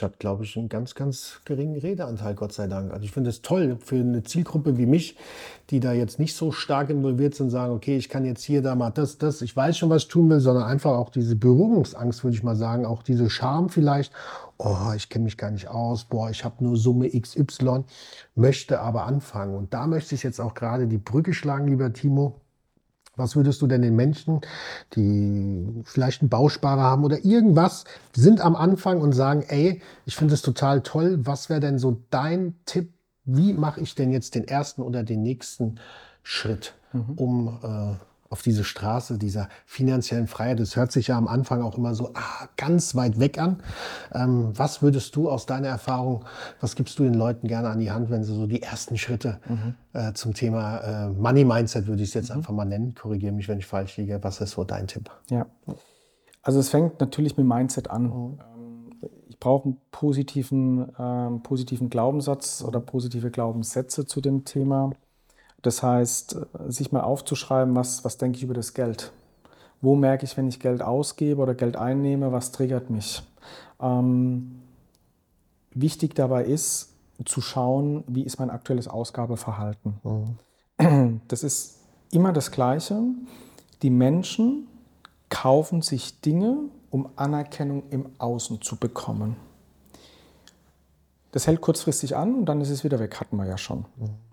[0.00, 2.92] hatte, glaube ich, einen ganz, ganz geringen Redeanteil, Gott sei Dank.
[2.92, 5.16] Also ich finde es toll für eine Zielgruppe wie mich,
[5.70, 8.74] die da jetzt nicht so stark involviert sind, sagen, okay, ich kann jetzt hier, da
[8.74, 12.24] mal das, das, ich weiß schon, was ich tun will, sondern einfach auch diese Berührungsangst,
[12.24, 14.12] würde ich mal sagen, auch diese Scham vielleicht,
[14.56, 17.84] oh, ich kenne mich gar nicht aus, boah, ich habe nur Summe XY,
[18.34, 19.56] möchte aber anfangen.
[19.56, 22.41] Und da möchte ich jetzt auch gerade die Brücke schlagen, lieber Timo
[23.16, 24.40] was würdest du denn den Menschen,
[24.94, 27.84] die vielleicht einen Bausparer haben oder irgendwas,
[28.14, 31.18] sind am Anfang und sagen, ey, ich finde es total toll.
[31.24, 32.92] Was wäre denn so dein Tipp?
[33.24, 35.78] Wie mache ich denn jetzt den ersten oder den nächsten
[36.22, 37.12] Schritt, mhm.
[37.16, 40.58] um äh, auf diese Straße dieser finanziellen Freiheit.
[40.58, 43.62] Das hört sich ja am Anfang auch immer so ah, ganz weit weg an.
[44.14, 46.24] Ähm, was würdest du aus deiner Erfahrung,
[46.58, 49.38] was gibst du den Leuten gerne an die Hand, wenn sie so die ersten Schritte
[49.46, 49.74] mhm.
[49.92, 52.38] äh, zum Thema äh, Money Mindset, würde ich es jetzt mhm.
[52.38, 54.18] einfach mal nennen, korrigiere mich, wenn ich falsch liege.
[54.22, 55.10] Was ist so dein Tipp?
[55.28, 55.44] Ja,
[56.42, 58.04] also es fängt natürlich mit Mindset an.
[58.04, 58.38] Mhm.
[58.40, 64.92] Ähm, ich brauche einen positiven, äh, positiven Glaubenssatz oder positive Glaubenssätze zu dem Thema.
[65.62, 66.36] Das heißt,
[66.68, 69.12] sich mal aufzuschreiben, was, was denke ich über das Geld?
[69.80, 73.22] Wo merke ich, wenn ich Geld ausgebe oder Geld einnehme, was triggert mich?
[73.80, 74.62] Ähm,
[75.72, 76.90] wichtig dabei ist,
[77.24, 79.94] zu schauen, wie ist mein aktuelles Ausgabeverhalten.
[80.02, 81.20] Mhm.
[81.28, 81.78] Das ist
[82.10, 83.00] immer das Gleiche.
[83.82, 84.66] Die Menschen
[85.28, 86.56] kaufen sich Dinge,
[86.90, 89.36] um Anerkennung im Außen zu bekommen.
[91.30, 93.86] Das hält kurzfristig an und dann ist es wieder weg, hatten wir ja schon.
[93.96, 94.31] Mhm.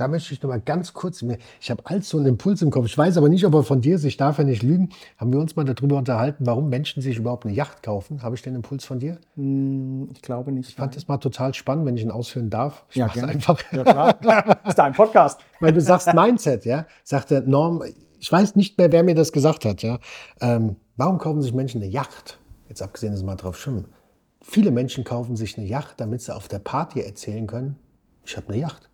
[0.00, 1.22] Da möchte ich noch mal ganz kurz,
[1.60, 2.86] ich habe so einen Impuls im Kopf.
[2.86, 4.88] Ich weiß aber nicht, ob er von dir ist, ich darf ja nicht lügen.
[5.18, 8.22] Haben wir uns mal darüber unterhalten, warum Menschen sich überhaupt eine Yacht kaufen?
[8.22, 9.18] Habe ich den Impuls von dir?
[9.34, 10.70] Hm, ich glaube nicht.
[10.70, 10.94] Ich fand nein.
[10.94, 12.86] das mal total spannend, wenn ich ihn ausführen darf.
[12.88, 13.32] Ich ja, gerne.
[13.32, 13.60] einfach.
[13.72, 14.14] Ja, klar.
[14.14, 15.40] Das ist dein Podcast.
[15.60, 16.86] Weil du sagst Mindset, ja?
[17.04, 17.82] Sagte Norm,
[18.18, 19.98] ich weiß nicht mehr, wer mir das gesagt hat, ja?
[20.40, 22.38] Ähm, warum kaufen sich Menschen eine Yacht?
[22.70, 23.84] Jetzt abgesehen, dass sie mal drauf schwimmen.
[24.40, 27.76] Viele Menschen kaufen sich eine Yacht, damit sie auf der Party erzählen können,
[28.24, 28.89] ich habe eine Yacht.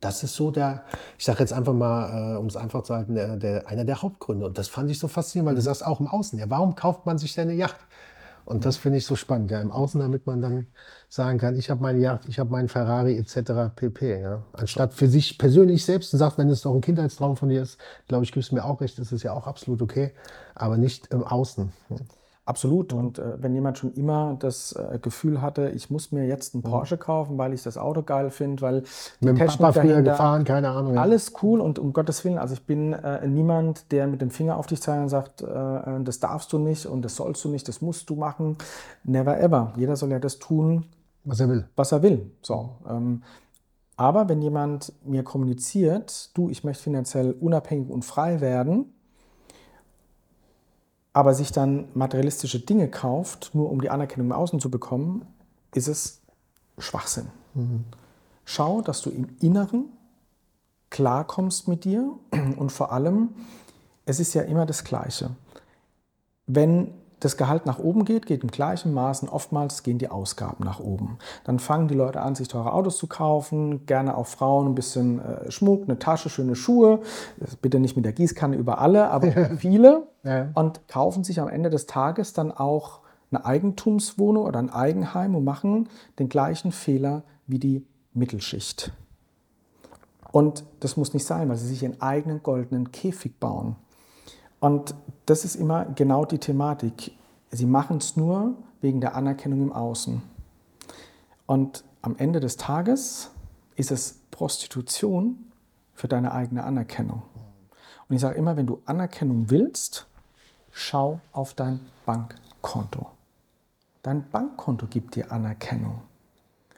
[0.00, 0.84] Das ist so der,
[1.18, 4.00] ich sage jetzt einfach mal, äh, um es einfach zu halten, der, der, einer der
[4.00, 4.46] Hauptgründe.
[4.46, 7.04] Und das fand ich so faszinierend, weil du sagst auch im Außen, ja, warum kauft
[7.04, 7.76] man sich denn eine Yacht?
[8.46, 10.66] Und das finde ich so spannend, ja, im Außen, damit man dann
[11.08, 13.72] sagen kann, ich habe meine Yacht, ich habe meinen Ferrari etc.
[13.76, 14.20] pp.
[14.20, 14.42] Ja.
[14.54, 17.78] Anstatt für sich persönlich selbst und sagt, wenn es doch ein Kindheitstraum von dir ist,
[18.08, 20.12] glaube ich, gibst du mir auch recht, das ist ja auch absolut okay,
[20.54, 21.72] aber nicht im Außen.
[21.90, 21.96] Ja.
[22.46, 22.92] Absolut.
[22.92, 26.62] Und äh, wenn jemand schon immer das äh, Gefühl hatte, ich muss mir jetzt einen
[26.62, 28.82] Porsche kaufen, weil ich das Auto geil finde, weil
[29.20, 30.94] die mit dem Papa früher gefahren, keine Ahnung.
[30.94, 31.02] Ja.
[31.02, 34.56] Alles cool und um Gottes Willen, also ich bin äh, niemand, der mit dem Finger
[34.56, 37.48] auf dich zeigt und sagt, äh, äh, das darfst du nicht und das sollst du
[37.48, 38.56] nicht, das musst du machen.
[39.04, 39.72] Never ever.
[39.76, 40.86] Jeder soll ja das tun,
[41.24, 41.68] was er will.
[41.76, 42.32] Was er will.
[42.42, 42.70] So.
[42.88, 43.22] Ähm,
[43.96, 48.94] aber wenn jemand mir kommuniziert, du, ich möchte finanziell unabhängig und frei werden,
[51.12, 55.26] aber sich dann materialistische Dinge kauft, nur um die Anerkennung im Außen zu bekommen,
[55.74, 56.20] ist es
[56.78, 57.26] Schwachsinn.
[57.54, 57.84] Mhm.
[58.44, 59.86] Schau, dass du im Inneren
[60.90, 62.12] klarkommst mit dir
[62.56, 63.30] und vor allem,
[64.06, 65.30] es ist ja immer das Gleiche.
[66.46, 69.28] Wenn das Gehalt nach oben geht, geht im gleichen Maßen.
[69.28, 71.18] Oftmals gehen die Ausgaben nach oben.
[71.44, 75.20] Dann fangen die Leute an, sich teure Autos zu kaufen, gerne auch Frauen ein bisschen
[75.20, 77.00] äh, Schmuck, eine Tasche, schöne Schuhe.
[77.60, 80.08] Bitte nicht mit der Gießkanne über alle, aber viele.
[80.24, 80.48] Ja.
[80.54, 83.00] Und kaufen sich am Ende des Tages dann auch
[83.30, 88.92] eine Eigentumswohnung oder ein Eigenheim und machen den gleichen Fehler wie die Mittelschicht.
[90.32, 93.76] Und das muss nicht sein, weil sie sich ihren eigenen goldenen Käfig bauen.
[94.60, 94.94] Und
[95.26, 97.12] das ist immer genau die Thematik.
[97.50, 100.22] Sie machen es nur wegen der Anerkennung im Außen.
[101.46, 103.30] Und am Ende des Tages
[103.74, 105.50] ist es Prostitution
[105.94, 107.22] für deine eigene Anerkennung.
[108.08, 110.06] Und ich sage immer, wenn du Anerkennung willst,
[110.70, 113.06] schau auf dein Bankkonto.
[114.02, 116.00] Dein Bankkonto gibt dir Anerkennung.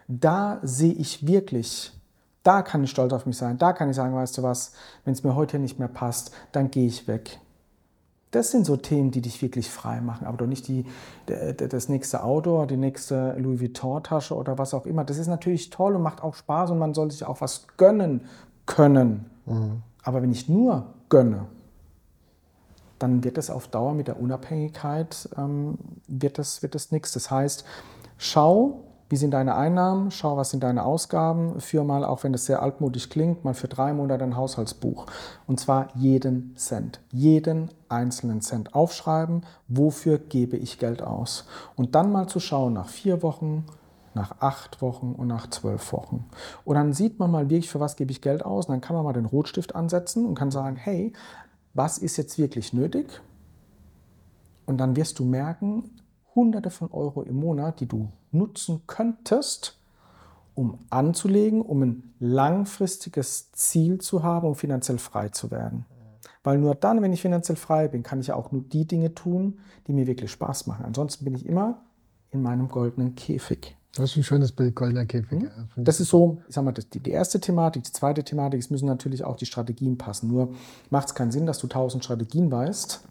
[0.08, 1.92] Da sehe ich wirklich,
[2.42, 4.72] da kann ich stolz auf mich sein, da kann ich sagen, weißt du was,
[5.04, 7.38] wenn es mir heute nicht mehr passt, dann gehe ich weg.
[8.32, 10.86] Das sind so Themen, die dich wirklich frei machen, aber doch nicht die,
[11.26, 15.04] das nächste Auto, die nächste Louis Vuitton-Tasche oder was auch immer.
[15.04, 18.22] Das ist natürlich toll und macht auch Spaß und man soll sich auch was gönnen
[18.64, 19.26] können.
[19.44, 19.82] Mhm.
[20.02, 21.46] Aber wenn ich nur gönne,
[22.98, 25.76] dann wird das auf Dauer mit der Unabhängigkeit, ähm,
[26.08, 27.12] wird das, wird das nichts.
[27.12, 27.64] Das heißt,
[28.16, 32.46] schau, wie sind deine Einnahmen, schau, was sind deine Ausgaben, führ mal, auch wenn das
[32.46, 35.04] sehr altmodisch klingt, mal für drei Monate ein Haushaltsbuch.
[35.46, 41.44] Und zwar jeden Cent, jeden einzelnen Cent aufschreiben, wofür gebe ich Geld aus.
[41.76, 43.66] Und dann mal zu schauen nach vier Wochen,
[44.14, 46.24] nach acht Wochen und nach zwölf Wochen.
[46.64, 48.64] Und dann sieht man mal wirklich, für was gebe ich Geld aus.
[48.64, 51.12] Und dann kann man mal den Rotstift ansetzen und kann sagen, hey,
[51.74, 53.20] was ist jetzt wirklich nötig?
[54.64, 55.90] Und dann wirst du merken,
[56.34, 59.78] Hunderte von Euro im Monat, die du nutzen könntest,
[60.54, 65.86] um anzulegen, um ein langfristiges Ziel zu haben, um finanziell frei zu werden.
[66.44, 69.14] Weil nur dann, wenn ich finanziell frei bin, kann ich ja auch nur die Dinge
[69.14, 70.84] tun, die mir wirklich Spaß machen.
[70.84, 71.82] Ansonsten bin ich immer
[72.30, 73.76] in meinem goldenen Käfig.
[73.94, 75.42] Das ist ein schönes Bild, goldener Käfig.
[75.42, 77.84] Ja, das ist so, ich sag mal, die, die erste Thematik.
[77.84, 80.28] Die zweite Thematik, es müssen natürlich auch die Strategien passen.
[80.28, 80.54] Nur
[80.88, 83.02] macht es keinen Sinn, dass du tausend Strategien weißt,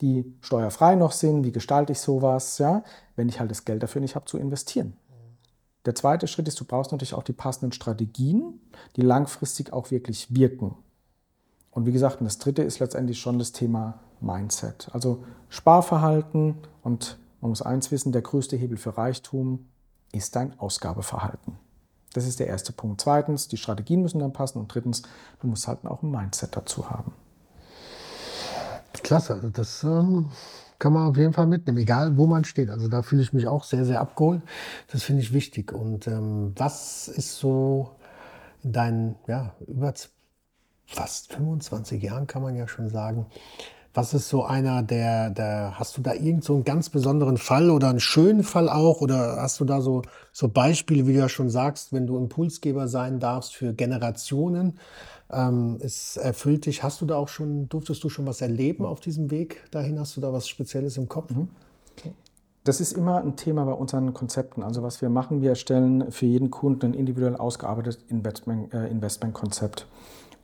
[0.00, 1.44] die steuerfrei noch sind.
[1.44, 2.82] Wie gestalte ich sowas, ja,
[3.16, 4.96] wenn ich halt das Geld dafür nicht habe zu investieren.
[5.84, 8.60] Der zweite Schritt ist, du brauchst natürlich auch die passenden Strategien,
[8.96, 10.74] die langfristig auch wirklich wirken.
[11.70, 14.88] Und wie gesagt, das dritte ist letztendlich schon das Thema Mindset.
[14.92, 19.66] Also Sparverhalten und man muss eins wissen, der größte Hebel für Reichtum
[20.10, 21.58] ist dein Ausgabeverhalten.
[22.14, 23.02] Das ist der erste Punkt.
[23.02, 24.58] Zweitens, die Strategien müssen dann passen.
[24.58, 25.02] Und drittens,
[25.40, 27.12] du musst halt auch ein Mindset dazu haben.
[29.02, 30.30] Klasse, also das ähm,
[30.78, 32.70] kann man auf jeden Fall mitnehmen, egal wo man steht.
[32.70, 34.42] Also da fühle ich mich auch sehr, sehr abgeholt.
[34.92, 35.72] Das finde ich wichtig.
[35.72, 37.96] Und ähm, was ist so
[38.62, 39.92] in deinen, ja, über
[40.86, 43.26] fast 25 Jahren kann man ja schon sagen,
[43.96, 47.70] was ist so einer der, der hast du da irgend so einen ganz besonderen Fall
[47.70, 49.00] oder einen schönen Fall auch?
[49.00, 52.88] Oder hast du da so, so Beispiele, wie du ja schon sagst, wenn du Impulsgeber
[52.88, 54.78] sein darfst für Generationen?
[55.30, 56.82] Ähm, es erfüllt dich.
[56.82, 59.98] Hast du da auch schon, durftest du schon was erleben auf diesem Weg dahin?
[59.98, 61.30] Hast du da was Spezielles im Kopf?
[61.30, 61.48] Mhm.
[62.66, 64.64] Das ist immer ein Thema bei unseren Konzepten.
[64.64, 69.86] Also was wir machen, wir erstellen für jeden Kunden ein individuell ausgearbeitetes Investment, äh, Investmentkonzept.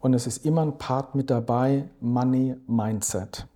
[0.00, 3.48] Und es ist immer ein Part mit dabei, Money Mindset.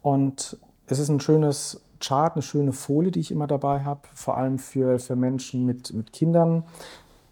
[0.00, 4.36] Und es ist ein schönes Chart, eine schöne Folie, die ich immer dabei habe, vor
[4.36, 6.62] allem für, für Menschen mit, mit Kindern.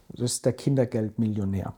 [0.09, 1.75] Das ist der Kindergeldmillionär.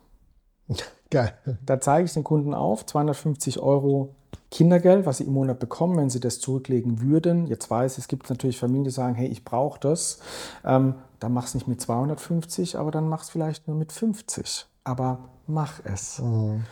[1.10, 1.34] Geil.
[1.66, 4.14] Da zeige ich den Kunden auf, 250 Euro
[4.50, 7.46] Kindergeld, was sie im Monat bekommen, wenn sie das zurücklegen würden.
[7.46, 10.20] Jetzt weiß ich, es gibt natürlich Familien, die sagen, hey, ich brauche das.
[10.64, 14.66] Ähm, dann mach es nicht mit 250, aber dann mach es vielleicht nur mit 50
[14.84, 16.18] aber mach es.
[16.18, 16.64] Mhm.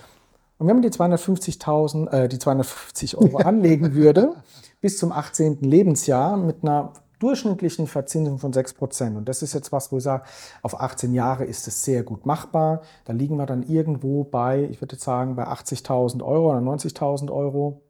[0.58, 4.34] Und wenn man die 250.000, äh, die 250 Euro anlegen würde,
[4.80, 5.60] bis zum 18.
[5.60, 9.16] Lebensjahr mit einer durchschnittlichen Verzinsung von 6 Prozent.
[9.16, 10.24] Und das ist jetzt was, wo ich sage,
[10.62, 12.82] auf 18 Jahre ist es sehr gut machbar.
[13.04, 17.30] Da liegen wir dann irgendwo bei, ich würde jetzt sagen, bei 80.000 Euro oder 90.000
[17.30, 17.82] Euro.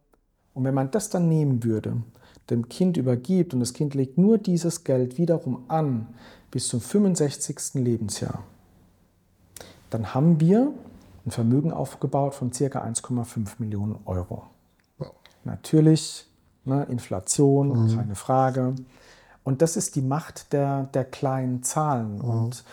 [0.52, 2.02] Und wenn man das dann nehmen würde,
[2.50, 6.08] dem Kind übergibt und das Kind legt nur dieses Geld wiederum an
[6.50, 7.74] bis zum 65.
[7.74, 8.42] Lebensjahr,
[9.90, 10.72] dann haben wir
[11.24, 12.64] ein Vermögen aufgebaut von ca.
[12.64, 14.44] 1,5 Millionen Euro.
[15.44, 16.26] Natürlich,
[16.64, 17.96] ne, Inflation, mhm.
[17.96, 18.74] keine Frage.
[19.50, 22.18] Und das ist die Macht der, der kleinen Zahlen.
[22.18, 22.24] Mhm.
[22.24, 22.64] Und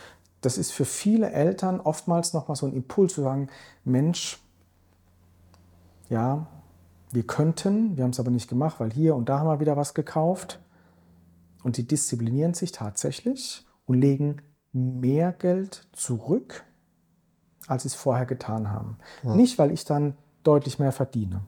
[0.42, 3.48] das ist für viele Eltern oftmals nochmal so ein Impuls zu sagen,
[3.84, 4.40] Mensch,
[6.08, 6.46] ja,
[7.12, 9.76] wir könnten, wir haben es aber nicht gemacht, weil hier und da haben wir wieder
[9.76, 10.60] was gekauft.
[11.64, 16.64] Und die disziplinieren sich tatsächlich und legen mehr Geld zurück,
[17.66, 19.00] als sie es vorher getan haben.
[19.24, 19.36] Ja.
[19.36, 21.42] Nicht, weil ich dann deutlich mehr verdiene.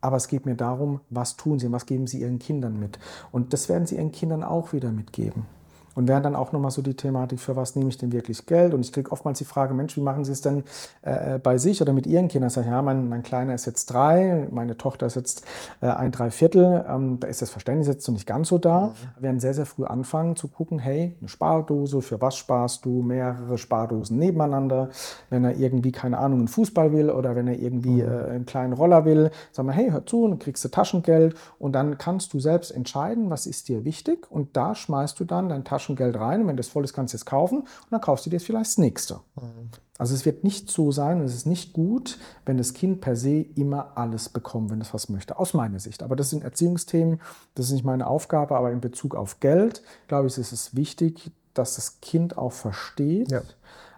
[0.00, 2.98] Aber es geht mir darum, was tun sie, was geben sie ihren Kindern mit.
[3.32, 5.46] Und das werden sie ihren Kindern auch wieder mitgeben.
[5.94, 8.74] Und wäre dann auch nochmal so die Thematik, für was nehme ich denn wirklich Geld?
[8.74, 10.62] Und ich kriege oftmals die Frage, Mensch, wie machen Sie es denn
[11.02, 12.48] äh, bei sich oder mit Ihren Kindern?
[12.48, 15.44] Ich sage, ja, mein, mein Kleiner ist jetzt drei, meine Tochter ist jetzt
[15.80, 16.84] äh, ein Dreiviertel.
[16.88, 18.86] Ähm, da ist das Verständnis jetzt noch nicht ganz so da.
[18.86, 18.92] Mhm.
[19.16, 23.02] Wir werden sehr, sehr früh anfangen zu gucken, hey, eine Spardose, für was sparst du?
[23.02, 24.90] Mehrere Spardosen nebeneinander.
[25.28, 28.08] Wenn er irgendwie, keine Ahnung, einen Fußball will oder wenn er irgendwie mhm.
[28.08, 31.72] äh, einen kleinen Roller will, sagen wir, hey, hör zu, dann kriegst du Taschengeld und
[31.72, 35.64] dann kannst du selbst entscheiden, was ist dir wichtig und da schmeißt du dann dein
[35.64, 38.26] Taschengeld Taschengeld rein und wenn das voll ist, kannst du es kaufen und dann kaufst
[38.26, 39.20] du dir vielleicht das nächste.
[39.36, 39.70] Mhm.
[39.98, 43.16] Also es wird nicht so sein und es ist nicht gut, wenn das Kind per
[43.16, 46.02] se immer alles bekommt, wenn es was möchte, aus meiner Sicht.
[46.02, 47.20] Aber das sind Erziehungsthemen,
[47.54, 51.30] das ist nicht meine Aufgabe, aber in Bezug auf Geld, glaube ich, ist es wichtig,
[51.52, 53.42] dass das Kind auch versteht, ja.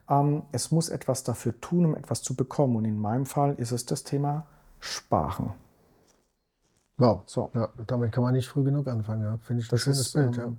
[0.09, 2.77] ähm, es muss etwas dafür tun, um etwas zu bekommen.
[2.77, 4.47] Und in meinem Fall ist es das Thema
[4.81, 5.53] Sparen.
[6.97, 7.51] Wow, so.
[7.55, 9.23] Ja, damit kann man nicht früh genug anfangen.
[9.23, 9.39] Ja.
[9.39, 10.39] Finde ich das ein schönes ist, Bild.
[10.39, 10.53] Ähm, ja.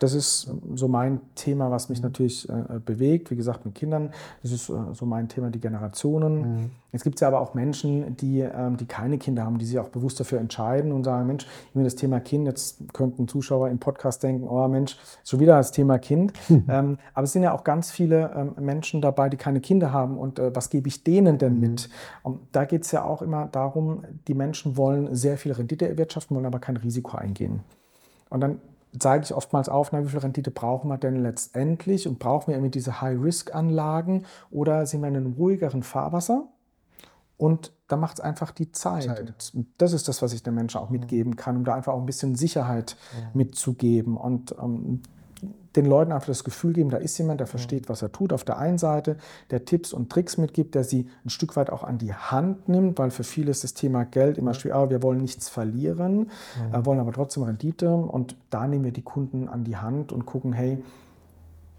[0.00, 3.30] Das ist so mein Thema, was mich natürlich äh, bewegt.
[3.30, 4.10] Wie gesagt, mit Kindern.
[4.42, 6.40] Das ist äh, so mein Thema, die Generationen.
[6.40, 6.70] Mhm.
[6.90, 9.78] Jetzt gibt es ja aber auch Menschen, die, ähm, die keine Kinder haben, die sich
[9.78, 13.68] auch bewusst dafür entscheiden und sagen, Mensch, ich will das Thema Kind, jetzt könnten Zuschauer
[13.68, 16.32] im Podcast denken, oh Mensch, schon wieder das Thema Kind.
[16.48, 16.64] Mhm.
[16.74, 20.18] Ähm, aber es sind ja auch ganz viele ähm, Menschen dabei, die keine Kinder haben.
[20.18, 21.88] Und äh, was gebe ich denen denn mit?
[21.88, 22.20] Mhm.
[22.22, 26.34] Und da geht es ja auch immer darum, die Menschen wollen sehr viel Rendite erwirtschaften,
[26.34, 27.60] wollen aber kein Risiko eingehen.
[28.30, 28.58] Und dann
[28.98, 32.54] zeige ich oftmals auf, na, wie viel Rendite brauchen wir denn letztendlich und brauchen wir
[32.54, 36.48] irgendwie diese High-Risk-Anlagen oder sind wir in einem ruhigeren Fahrwasser?
[37.36, 39.04] Und da macht es einfach die Zeit.
[39.04, 39.52] Zeit.
[39.54, 42.00] Und das ist das, was ich den Menschen auch mitgeben kann, um da einfach auch
[42.00, 42.96] ein bisschen Sicherheit
[43.34, 44.16] mitzugeben.
[44.16, 45.02] Und ähm,
[45.76, 48.32] den Leuten einfach das Gefühl geben, da ist jemand, der versteht, was er tut.
[48.32, 49.16] Auf der einen Seite,
[49.50, 52.98] der Tipps und Tricks mitgibt, der sie ein Stück weit auch an die Hand nimmt,
[52.98, 54.76] weil für viele ist das Thema Geld immer schwierig.
[54.76, 56.30] Ah, wir wollen nichts verlieren,
[56.72, 57.92] äh, wollen aber trotzdem Rendite.
[57.94, 60.82] Und da nehmen wir die Kunden an die Hand und gucken, hey,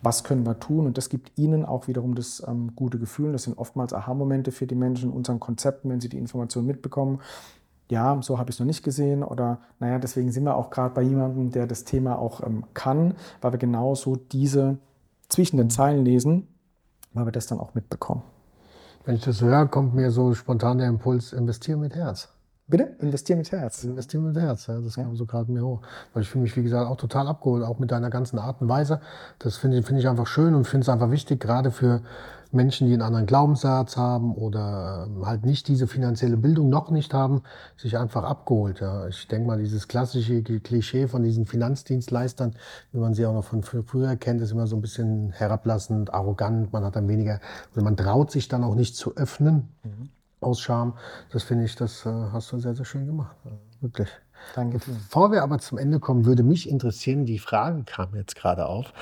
[0.01, 0.85] was können wir tun?
[0.85, 3.31] Und das gibt ihnen auch wiederum das ähm, gute Gefühl.
[3.31, 7.19] Das sind oftmals Aha-Momente für die Menschen in unseren Konzepten, wenn sie die Informationen mitbekommen
[7.89, 10.93] ja, so habe ich es noch nicht gesehen oder naja, deswegen sind wir auch gerade
[10.93, 14.77] bei jemandem, der das Thema auch ähm, kann, weil wir genauso diese
[15.29, 16.47] zwischen den Zeilen lesen,
[17.13, 18.23] weil wir das dann auch mitbekommen.
[19.05, 22.34] Wenn ich das höre, kommt mir so spontan der Impuls, investieren mit Herz.
[22.67, 22.95] Bitte?
[22.99, 23.83] Investieren mit Herz.
[23.83, 25.81] Investieren mit Herz, ja, das kam so gerade mir hoch.
[26.13, 28.69] Weil ich fühle mich, wie gesagt, auch total abgeholt, auch mit deiner ganzen Art und
[28.69, 29.01] Weise.
[29.37, 32.01] Das finde ich, finde ich einfach schön und finde es einfach wichtig, gerade für
[32.51, 37.13] Menschen, die einen anderen Glaubenssatz haben oder ähm, halt nicht diese finanzielle Bildung noch nicht
[37.13, 37.43] haben,
[37.77, 38.79] sich einfach abgeholt.
[38.79, 39.07] Ja.
[39.07, 42.55] Ich denke mal, dieses klassische Klischee von diesen Finanzdienstleistern,
[42.91, 46.73] wie man sie auch noch von früher kennt, ist immer so ein bisschen herablassend, arrogant.
[46.73, 47.39] Man hat dann weniger,
[47.73, 49.69] oder man traut sich dann auch nicht zu öffnen.
[49.83, 50.09] Mhm.
[50.45, 50.93] Aus Scham.
[51.31, 53.35] Das finde ich, das äh, hast du sehr, sehr schön gemacht.
[53.81, 54.09] Wirklich.
[54.53, 54.77] Danke.
[54.77, 58.93] Bevor wir aber zum Ende kommen, würde mich interessieren, die Frage kam jetzt gerade auf.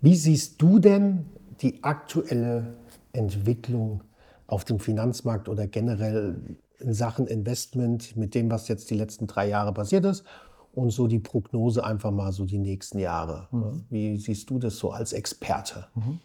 [0.00, 1.26] Wie siehst du denn
[1.60, 2.76] die aktuelle
[3.12, 4.02] Entwicklung
[4.46, 9.48] auf dem Finanzmarkt oder generell in Sachen Investment mit dem, was jetzt die letzten drei
[9.48, 10.24] Jahre passiert ist
[10.72, 13.48] und so die Prognose einfach mal so die nächsten Jahre.
[13.50, 13.84] Mhm.
[13.90, 15.88] Wie siehst du das so als Experte?
[15.94, 16.20] Mhm.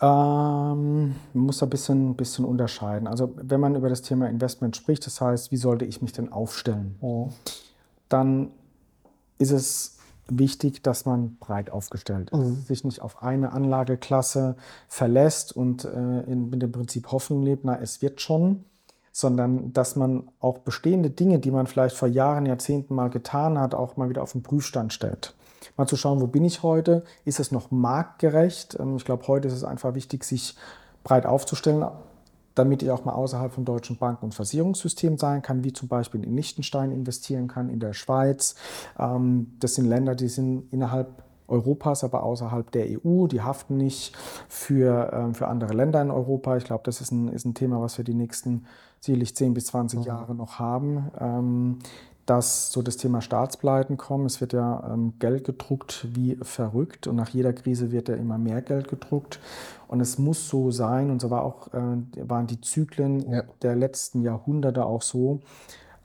[0.00, 3.08] Ähm, man muss ein bisschen, bisschen unterscheiden.
[3.08, 6.32] Also wenn man über das Thema Investment spricht, das heißt, wie sollte ich mich denn
[6.32, 7.28] aufstellen, oh.
[8.08, 8.50] dann
[9.38, 12.62] ist es wichtig, dass man breit aufgestellt ist, mhm.
[12.62, 17.78] sich nicht auf eine Anlageklasse verlässt und äh, in, mit dem Prinzip Hoffnung lebt, na,
[17.80, 18.64] es wird schon,
[19.10, 23.74] sondern dass man auch bestehende Dinge, die man vielleicht vor Jahren, Jahrzehnten mal getan hat,
[23.74, 25.34] auch mal wieder auf den Prüfstand stellt.
[25.78, 27.04] Mal zu schauen, wo bin ich heute?
[27.24, 28.76] Ist es noch marktgerecht?
[28.80, 30.56] Ähm, ich glaube, heute ist es einfach wichtig, sich
[31.04, 31.86] breit aufzustellen,
[32.56, 36.24] damit ich auch mal außerhalb vom deutschen Banken- und Versicherungssystem sein kann, wie zum Beispiel
[36.24, 38.56] in Liechtenstein investieren kann, in der Schweiz.
[38.98, 43.28] Ähm, das sind Länder, die sind innerhalb Europas, aber außerhalb der EU.
[43.28, 44.16] Die haften nicht
[44.48, 46.56] für, ähm, für andere Länder in Europa.
[46.56, 48.66] Ich glaube, das ist ein, ist ein Thema, was wir die nächsten
[48.98, 50.04] sicherlich 10 bis 20 mhm.
[50.06, 51.78] Jahre noch haben.
[52.28, 54.26] Dass so das Thema Staatspleiten kommen.
[54.26, 58.36] Es wird ja ähm, Geld gedruckt wie verrückt und nach jeder Krise wird ja immer
[58.36, 59.40] mehr Geld gedruckt.
[59.86, 63.42] Und es muss so sein, und so war auch, äh, waren die Zyklen ja.
[63.62, 65.40] der letzten Jahrhunderte auch so,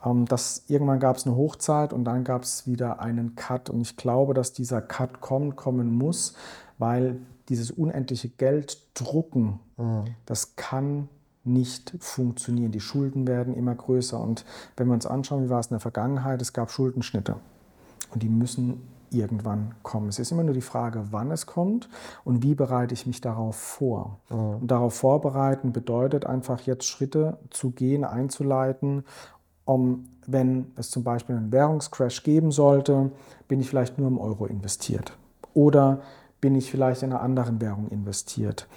[0.06, 3.70] ähm, dass irgendwann gab es eine Hochzeit und dann gab es wieder einen Cut.
[3.70, 6.36] Und ich glaube, dass dieser Cut kommt, kommen muss,
[6.78, 7.18] weil
[7.50, 10.06] dieses unendliche Gelddrucken, mhm.
[10.26, 11.10] das kann
[11.44, 12.72] nicht funktionieren.
[12.72, 14.20] Die Schulden werden immer größer.
[14.20, 14.46] Und
[14.78, 17.36] wenn wir uns anschauen, wie war es in der Vergangenheit, es gab Schuldenschnitte.
[18.12, 18.82] Und die müssen
[19.14, 20.10] irgendwann kommen.
[20.10, 21.88] Es ist immer nur die Frage, wann es kommt
[22.24, 24.20] und wie bereite ich mich darauf vor.
[24.30, 24.38] Mhm.
[24.62, 29.04] Und darauf vorbereiten bedeutet einfach jetzt Schritte zu gehen, einzuleiten,
[29.66, 33.12] um, wenn es zum Beispiel einen Währungscrash geben sollte,
[33.48, 35.18] bin ich vielleicht nur im Euro investiert.
[35.54, 36.02] Oder
[36.42, 38.68] bin ich vielleicht in einer anderen Währung investiert.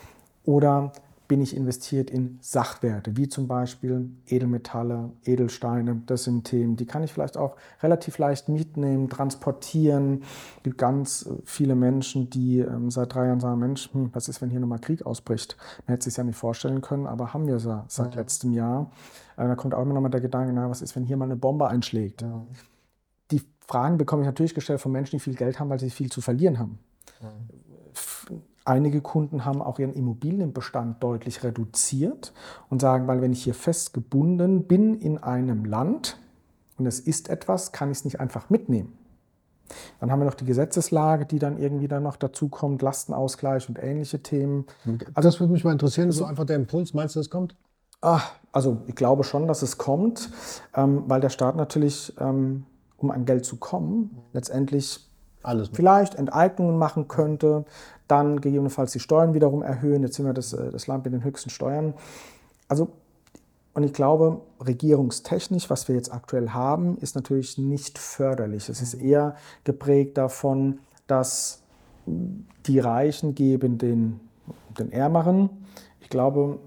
[0.44, 0.92] Oder
[1.28, 6.02] bin ich investiert in Sachwerte, wie zum Beispiel Edelmetalle, Edelsteine.
[6.06, 10.22] Das sind Themen, die kann ich vielleicht auch relativ leicht mitnehmen, transportieren.
[10.58, 14.40] Es gibt ganz viele Menschen, die ähm, seit drei Jahren sagen, Mensch, hm, was ist,
[14.42, 15.56] wenn hier nochmal Krieg ausbricht?
[15.86, 18.20] Man hätte es sich ja nicht vorstellen können, aber haben wir es ja seit ja.
[18.20, 18.90] letztem Jahr.
[19.36, 21.36] Äh, da kommt auch immer nochmal der Gedanke, na, was ist, wenn hier mal eine
[21.36, 22.22] Bombe einschlägt?
[22.22, 22.46] Ja.
[23.30, 26.10] Die Fragen bekomme ich natürlich gestellt von Menschen, die viel Geld haben, weil sie viel
[26.10, 26.78] zu verlieren haben.
[27.20, 27.32] Ja
[28.66, 32.32] Einige Kunden haben auch ihren Immobilienbestand deutlich reduziert
[32.68, 36.18] und sagen, weil wenn ich hier festgebunden bin in einem Land
[36.76, 38.92] und es ist etwas, kann ich es nicht einfach mitnehmen.
[40.00, 43.78] Dann haben wir noch die Gesetzeslage, die dann irgendwie dann noch dazu kommt, Lastenausgleich und
[43.80, 44.66] ähnliche Themen.
[45.14, 47.54] Also das würde mich mal interessieren, so einfach der Impuls, meinst du, das kommt?
[48.00, 50.30] Ach, also ich glaube schon, dass es kommt,
[50.74, 55.08] ähm, weil der Staat natürlich, ähm, um an Geld zu kommen, letztendlich
[55.46, 57.64] Alles vielleicht Enteignungen machen könnte,
[58.08, 60.02] dann gegebenenfalls die Steuern wiederum erhöhen.
[60.02, 61.94] Jetzt sind wir das, äh, das Land mit den höchsten Steuern.
[62.68, 62.88] Also,
[63.74, 68.68] und ich glaube, regierungstechnisch, was wir jetzt aktuell haben, ist natürlich nicht förderlich.
[68.68, 71.62] Es ist eher geprägt davon, dass
[72.06, 74.20] die Reichen geben den,
[74.78, 75.50] den Ärmeren.
[76.00, 76.58] Ich glaube,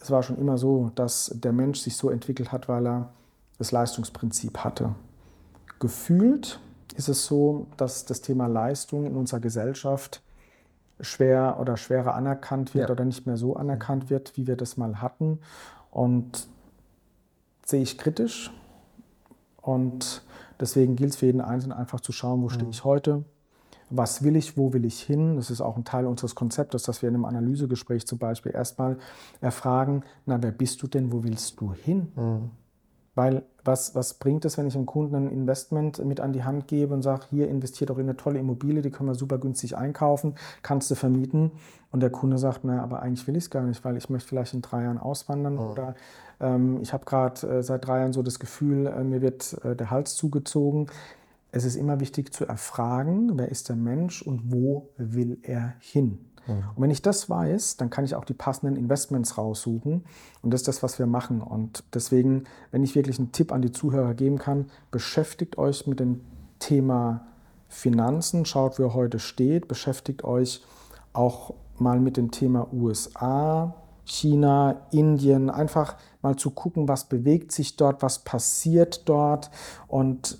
[0.00, 3.10] es war schon immer so, dass der Mensch sich so entwickelt hat, weil er
[3.58, 4.94] das Leistungsprinzip hatte.
[5.78, 6.60] Gefühlt
[6.96, 10.22] ist es so, dass das Thema Leistung in unserer Gesellschaft
[11.00, 12.92] schwer oder schwerer anerkannt wird ja.
[12.92, 15.40] oder nicht mehr so anerkannt wird, wie wir das mal hatten.
[15.90, 16.48] Und
[17.64, 18.50] sehe ich kritisch.
[19.60, 20.22] Und
[20.60, 23.24] deswegen gilt es für jeden Einzelnen einfach zu schauen, wo stehe ich heute,
[23.90, 25.36] was will ich, wo will ich hin.
[25.36, 28.98] Das ist auch ein Teil unseres Konzeptes, dass wir in einem Analysegespräch zum Beispiel erstmal
[29.40, 32.12] erfragen, na, wer bist du denn, wo willst du hin?
[32.16, 32.50] Mhm.
[33.16, 36.68] Weil was, was bringt es, wenn ich einem Kunden ein Investment mit an die Hand
[36.68, 39.76] gebe und sage, hier investiert doch in eine tolle Immobilie, die können wir super günstig
[39.76, 41.50] einkaufen, kannst du vermieten.
[41.90, 44.28] Und der Kunde sagt, na, aber eigentlich will ich es gar nicht, weil ich möchte
[44.28, 45.70] vielleicht in drei Jahren auswandern oh.
[45.72, 45.94] oder
[46.40, 49.74] ähm, ich habe gerade äh, seit drei Jahren so das Gefühl, äh, mir wird äh,
[49.74, 50.88] der Hals zugezogen.
[51.52, 56.18] Es ist immer wichtig zu erfragen, wer ist der Mensch und wo will er hin.
[56.46, 60.04] Und wenn ich das weiß, dann kann ich auch die passenden Investments raussuchen.
[60.42, 61.40] Und das ist das, was wir machen.
[61.40, 66.00] Und deswegen, wenn ich wirklich einen Tipp an die Zuhörer geben kann, beschäftigt euch mit
[66.00, 66.20] dem
[66.58, 67.26] Thema
[67.68, 70.62] Finanzen, schaut, ihr heute steht, beschäftigt euch
[71.12, 73.74] auch mal mit dem Thema USA,
[74.04, 79.50] China, Indien, einfach mal zu gucken, was bewegt sich dort, was passiert dort.
[79.88, 80.38] Und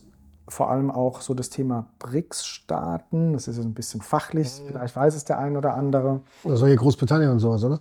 [0.49, 3.32] vor allem auch so das Thema BRICS-Staaten.
[3.32, 6.20] Das ist ein bisschen fachlich, vielleicht weiß es der ein oder andere.
[6.44, 7.80] Also hier Großbritannien und sowas, oder?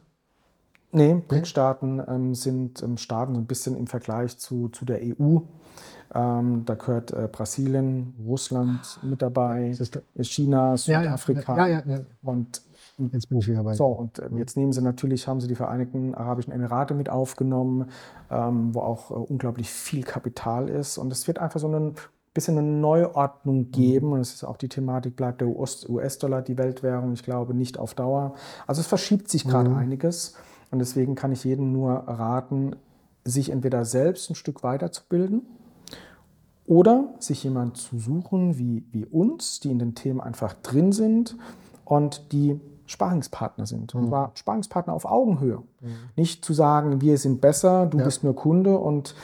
[0.91, 5.39] Nee, BRICS-Staaten ähm, sind ähm, Staaten ein bisschen im Vergleich zu, zu der EU.
[6.13, 9.76] Ähm, da gehört äh, Brasilien, Russland mit dabei,
[10.22, 11.57] China, Südafrika.
[11.57, 12.61] Ja, ja, ja, und
[13.11, 13.74] Jetzt bin ich wieder bei.
[13.74, 17.89] So, und ähm, jetzt nehmen sie natürlich, haben sie die Vereinigten Arabischen Emirate mit aufgenommen,
[18.32, 20.97] ähm, wo auch äh, unglaublich viel Kapital ist.
[20.97, 21.95] Und es wird einfach so ein
[22.36, 23.71] bisschen eine Neuordnung mhm.
[23.71, 24.11] geben.
[24.11, 27.13] Und es ist auch die Thematik, bleibt der US-Dollar die Weltwährung?
[27.13, 28.36] Ich glaube nicht auf Dauer.
[28.67, 29.77] Also es verschiebt sich gerade mhm.
[29.77, 30.36] einiges.
[30.69, 32.75] Und deswegen kann ich jedem nur raten,
[33.23, 35.41] sich entweder selbst ein Stück weiterzubilden
[36.67, 41.38] oder sich jemand zu suchen wie, wie uns, die in den Themen einfach drin sind
[41.86, 43.95] und die Sparingspartner sind.
[43.95, 44.09] Und mhm.
[44.09, 45.63] zwar Sparingspartner auf Augenhöhe.
[45.81, 45.95] Mhm.
[46.15, 48.03] Nicht zu sagen, wir sind besser, du ja.
[48.03, 49.15] bist nur Kunde und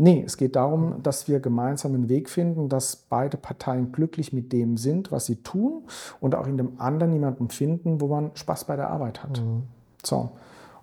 [0.00, 4.52] Nee, es geht darum, dass wir gemeinsam einen Weg finden, dass beide Parteien glücklich mit
[4.52, 5.82] dem sind, was sie tun
[6.20, 9.40] und auch in dem anderen jemanden finden, wo man Spaß bei der Arbeit hat.
[9.40, 9.64] Mhm.
[10.04, 10.30] So.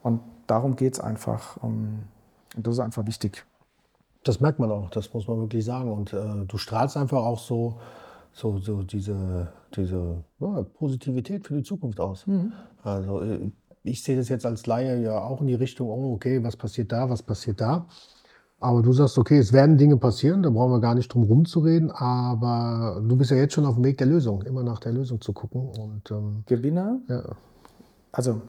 [0.04, 1.56] Und darum geht es einfach.
[1.64, 2.04] Und
[2.58, 3.46] das ist einfach wichtig.
[4.26, 5.94] Das merkt man auch, das muss man wirklich sagen.
[5.94, 7.80] Und äh, du strahlst einfach auch so,
[8.34, 9.48] so, so diese,
[9.78, 12.28] diese ja, Positivität für die Zukunft aus.
[12.28, 12.52] Mhm.
[12.84, 13.50] Also äh,
[13.84, 16.92] ich sehe das jetzt als Laie ja auch in die Richtung, oh, okay, was passiert
[16.92, 17.86] da, was passiert da.
[18.60, 21.92] Aber du sagst, okay, es werden Dinge passieren, da brauchen wir gar nicht drum rumzureden,
[21.92, 25.20] aber du bist ja jetzt schon auf dem Weg der Lösung, immer nach der Lösung
[25.20, 25.70] zu gucken.
[25.70, 27.00] Und, ähm, Gewinner?
[27.08, 27.24] Ja.
[28.12, 28.42] Also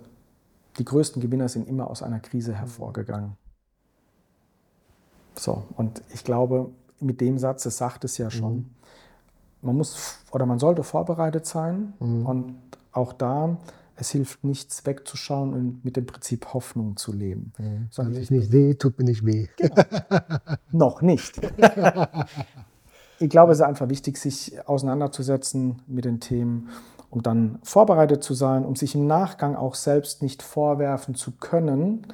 [0.79, 3.33] die größten Gewinner sind immer aus einer Krise hervorgegangen.
[5.35, 8.71] So, und ich glaube, mit dem Satz, das sagt es ja schon, mhm.
[9.63, 12.27] man muss oder man sollte vorbereitet sein mhm.
[12.27, 12.55] und
[12.93, 13.59] auch da
[13.97, 17.53] es hilft nichts wegzuschauen und mit dem Prinzip Hoffnung zu leben.
[17.59, 17.89] Mhm.
[17.97, 19.49] Wenn ich nicht sehe, tut mir nicht weh.
[19.57, 19.75] Genau.
[20.73, 21.41] Noch nicht.
[23.19, 26.69] ich glaube, es ist einfach wichtig, sich auseinanderzusetzen mit den Themen,
[27.11, 32.07] um dann vorbereitet zu sein, um sich im Nachgang auch selbst nicht vorwerfen zu können,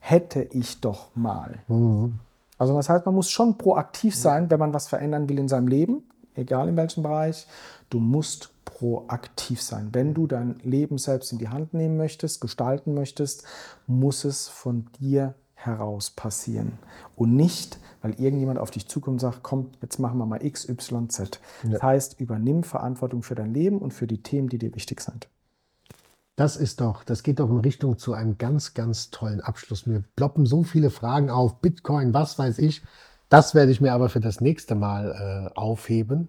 [0.00, 1.60] hätte ich doch mal.
[1.68, 2.18] Mhm.
[2.58, 5.68] Also das heißt, man muss schon proaktiv sein, wenn man was verändern will in seinem
[5.68, 6.02] Leben,
[6.34, 7.46] egal in welchem Bereich.
[7.88, 9.88] Du musst proaktiv sein.
[9.92, 13.44] Wenn du dein Leben selbst in die Hand nehmen möchtest, gestalten möchtest,
[13.86, 16.78] muss es von dir heraus passieren.
[17.16, 20.68] Und nicht, weil irgendjemand auf dich zukommt und sagt, komm, jetzt machen wir mal X,
[20.68, 21.40] Y, Z.
[21.64, 21.70] Ja.
[21.70, 25.28] Das heißt, übernimm Verantwortung für dein Leben und für die Themen, die dir wichtig sind.
[26.36, 29.86] Das ist doch, das geht doch in Richtung zu einem ganz, ganz tollen Abschluss.
[29.86, 32.82] Mir ploppen so viele Fragen auf, Bitcoin, was weiß ich.
[33.28, 36.28] Das werde ich mir aber für das nächste Mal äh, aufheben,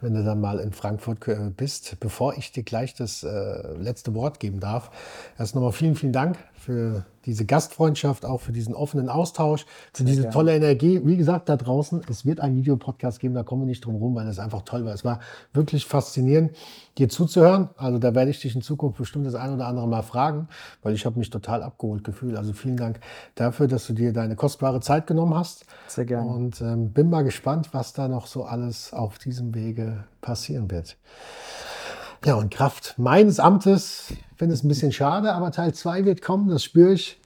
[0.00, 2.00] wenn du dann mal in Frankfurt äh, bist.
[2.00, 4.90] Bevor ich dir gleich das äh, letzte Wort geben darf,
[5.38, 10.30] erst nochmal vielen, vielen Dank für diese Gastfreundschaft, auch für diesen offenen Austausch, für diese
[10.30, 11.00] tolle Energie.
[11.04, 14.14] Wie gesagt, da draußen, es wird einen Videopodcast geben, da kommen wir nicht drum rum,
[14.14, 14.92] weil es einfach toll war.
[14.92, 15.20] Es war
[15.52, 16.52] wirklich faszinierend,
[16.98, 17.70] dir zuzuhören.
[17.76, 20.48] Also da werde ich dich in Zukunft bestimmt das ein oder andere Mal fragen,
[20.82, 22.36] weil ich habe mich total abgeholt gefühlt.
[22.36, 23.00] Also vielen Dank
[23.34, 25.64] dafür, dass du dir deine kostbare Zeit genommen hast.
[25.86, 26.28] Sehr gerne.
[26.28, 30.96] Und ähm, bin mal gespannt, was da noch so alles auf diesem Wege passieren wird.
[32.24, 34.12] Ja, und Kraft meines Amtes,
[34.42, 37.20] finde es ein bisschen schade, aber Teil 2 wird kommen, das spüre ich.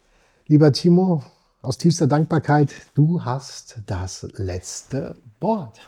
[0.48, 1.22] Lieber Timo,
[1.62, 5.80] aus tiefster Dankbarkeit, du hast das letzte Wort.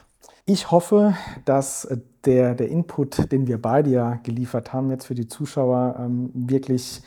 [0.47, 1.13] Ich hoffe,
[1.45, 1.87] dass
[2.25, 7.03] der, der Input, den wir beide ja geliefert haben, jetzt für die Zuschauer ähm, wirklich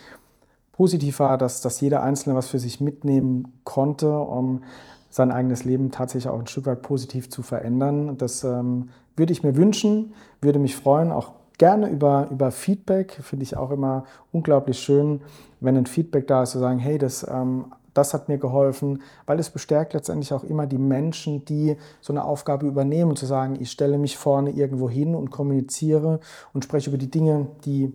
[0.72, 4.61] positiv war, dass, dass jeder Einzelne was für sich mitnehmen konnte, um
[5.09, 8.19] sein eigenes Leben tatsächlich auch ein Stück weit positiv zu verändern.
[8.19, 13.20] Das ähm, würde ich mir wünschen, würde mich freuen, auch gerne über, über Feedback.
[13.22, 15.22] Finde ich auch immer unglaublich schön,
[15.59, 19.39] wenn ein Feedback da ist, zu sagen, hey, das, ähm, das hat mir geholfen, weil
[19.39, 23.70] es bestärkt letztendlich auch immer die Menschen, die so eine Aufgabe übernehmen, zu sagen, ich
[23.70, 26.20] stelle mich vorne irgendwo hin und kommuniziere
[26.51, 27.93] und spreche über die Dinge, die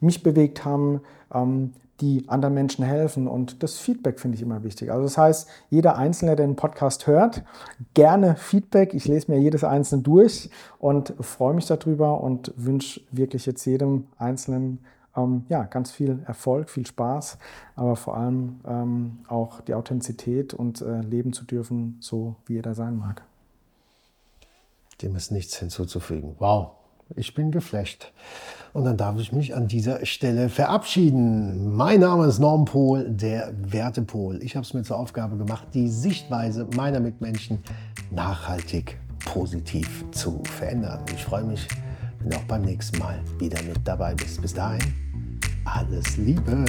[0.00, 1.00] mich bewegt haben,
[1.32, 3.26] ähm, die anderen Menschen helfen.
[3.26, 4.90] Und das Feedback finde ich immer wichtig.
[4.90, 7.42] Also das heißt, jeder Einzelne, der den Podcast hört,
[7.94, 8.94] gerne Feedback.
[8.94, 14.06] Ich lese mir jedes Einzelne durch und freue mich darüber und wünsche wirklich jetzt jedem
[14.18, 14.80] Einzelnen
[15.16, 17.38] ähm, ja, ganz viel Erfolg, viel Spaß,
[17.74, 22.74] aber vor allem ähm, auch die Authentizität und äh, leben zu dürfen, so wie jeder
[22.74, 23.22] sein mag.
[25.02, 26.36] Dem ist nichts hinzuzufügen.
[26.38, 26.72] Wow,
[27.16, 28.12] ich bin geflasht.
[28.72, 31.74] Und dann darf ich mich an dieser Stelle verabschieden.
[31.74, 34.42] Mein Name ist Norm Pohl, der Wertepol.
[34.42, 37.58] Ich habe es mir zur Aufgabe gemacht, die Sichtweise meiner Mitmenschen
[38.10, 41.00] nachhaltig positiv zu verändern.
[41.14, 41.66] Ich freue mich,
[42.20, 44.40] wenn du auch beim nächsten Mal wieder mit dabei bist.
[44.40, 44.94] Bis dahin,
[45.64, 46.64] alles Liebe.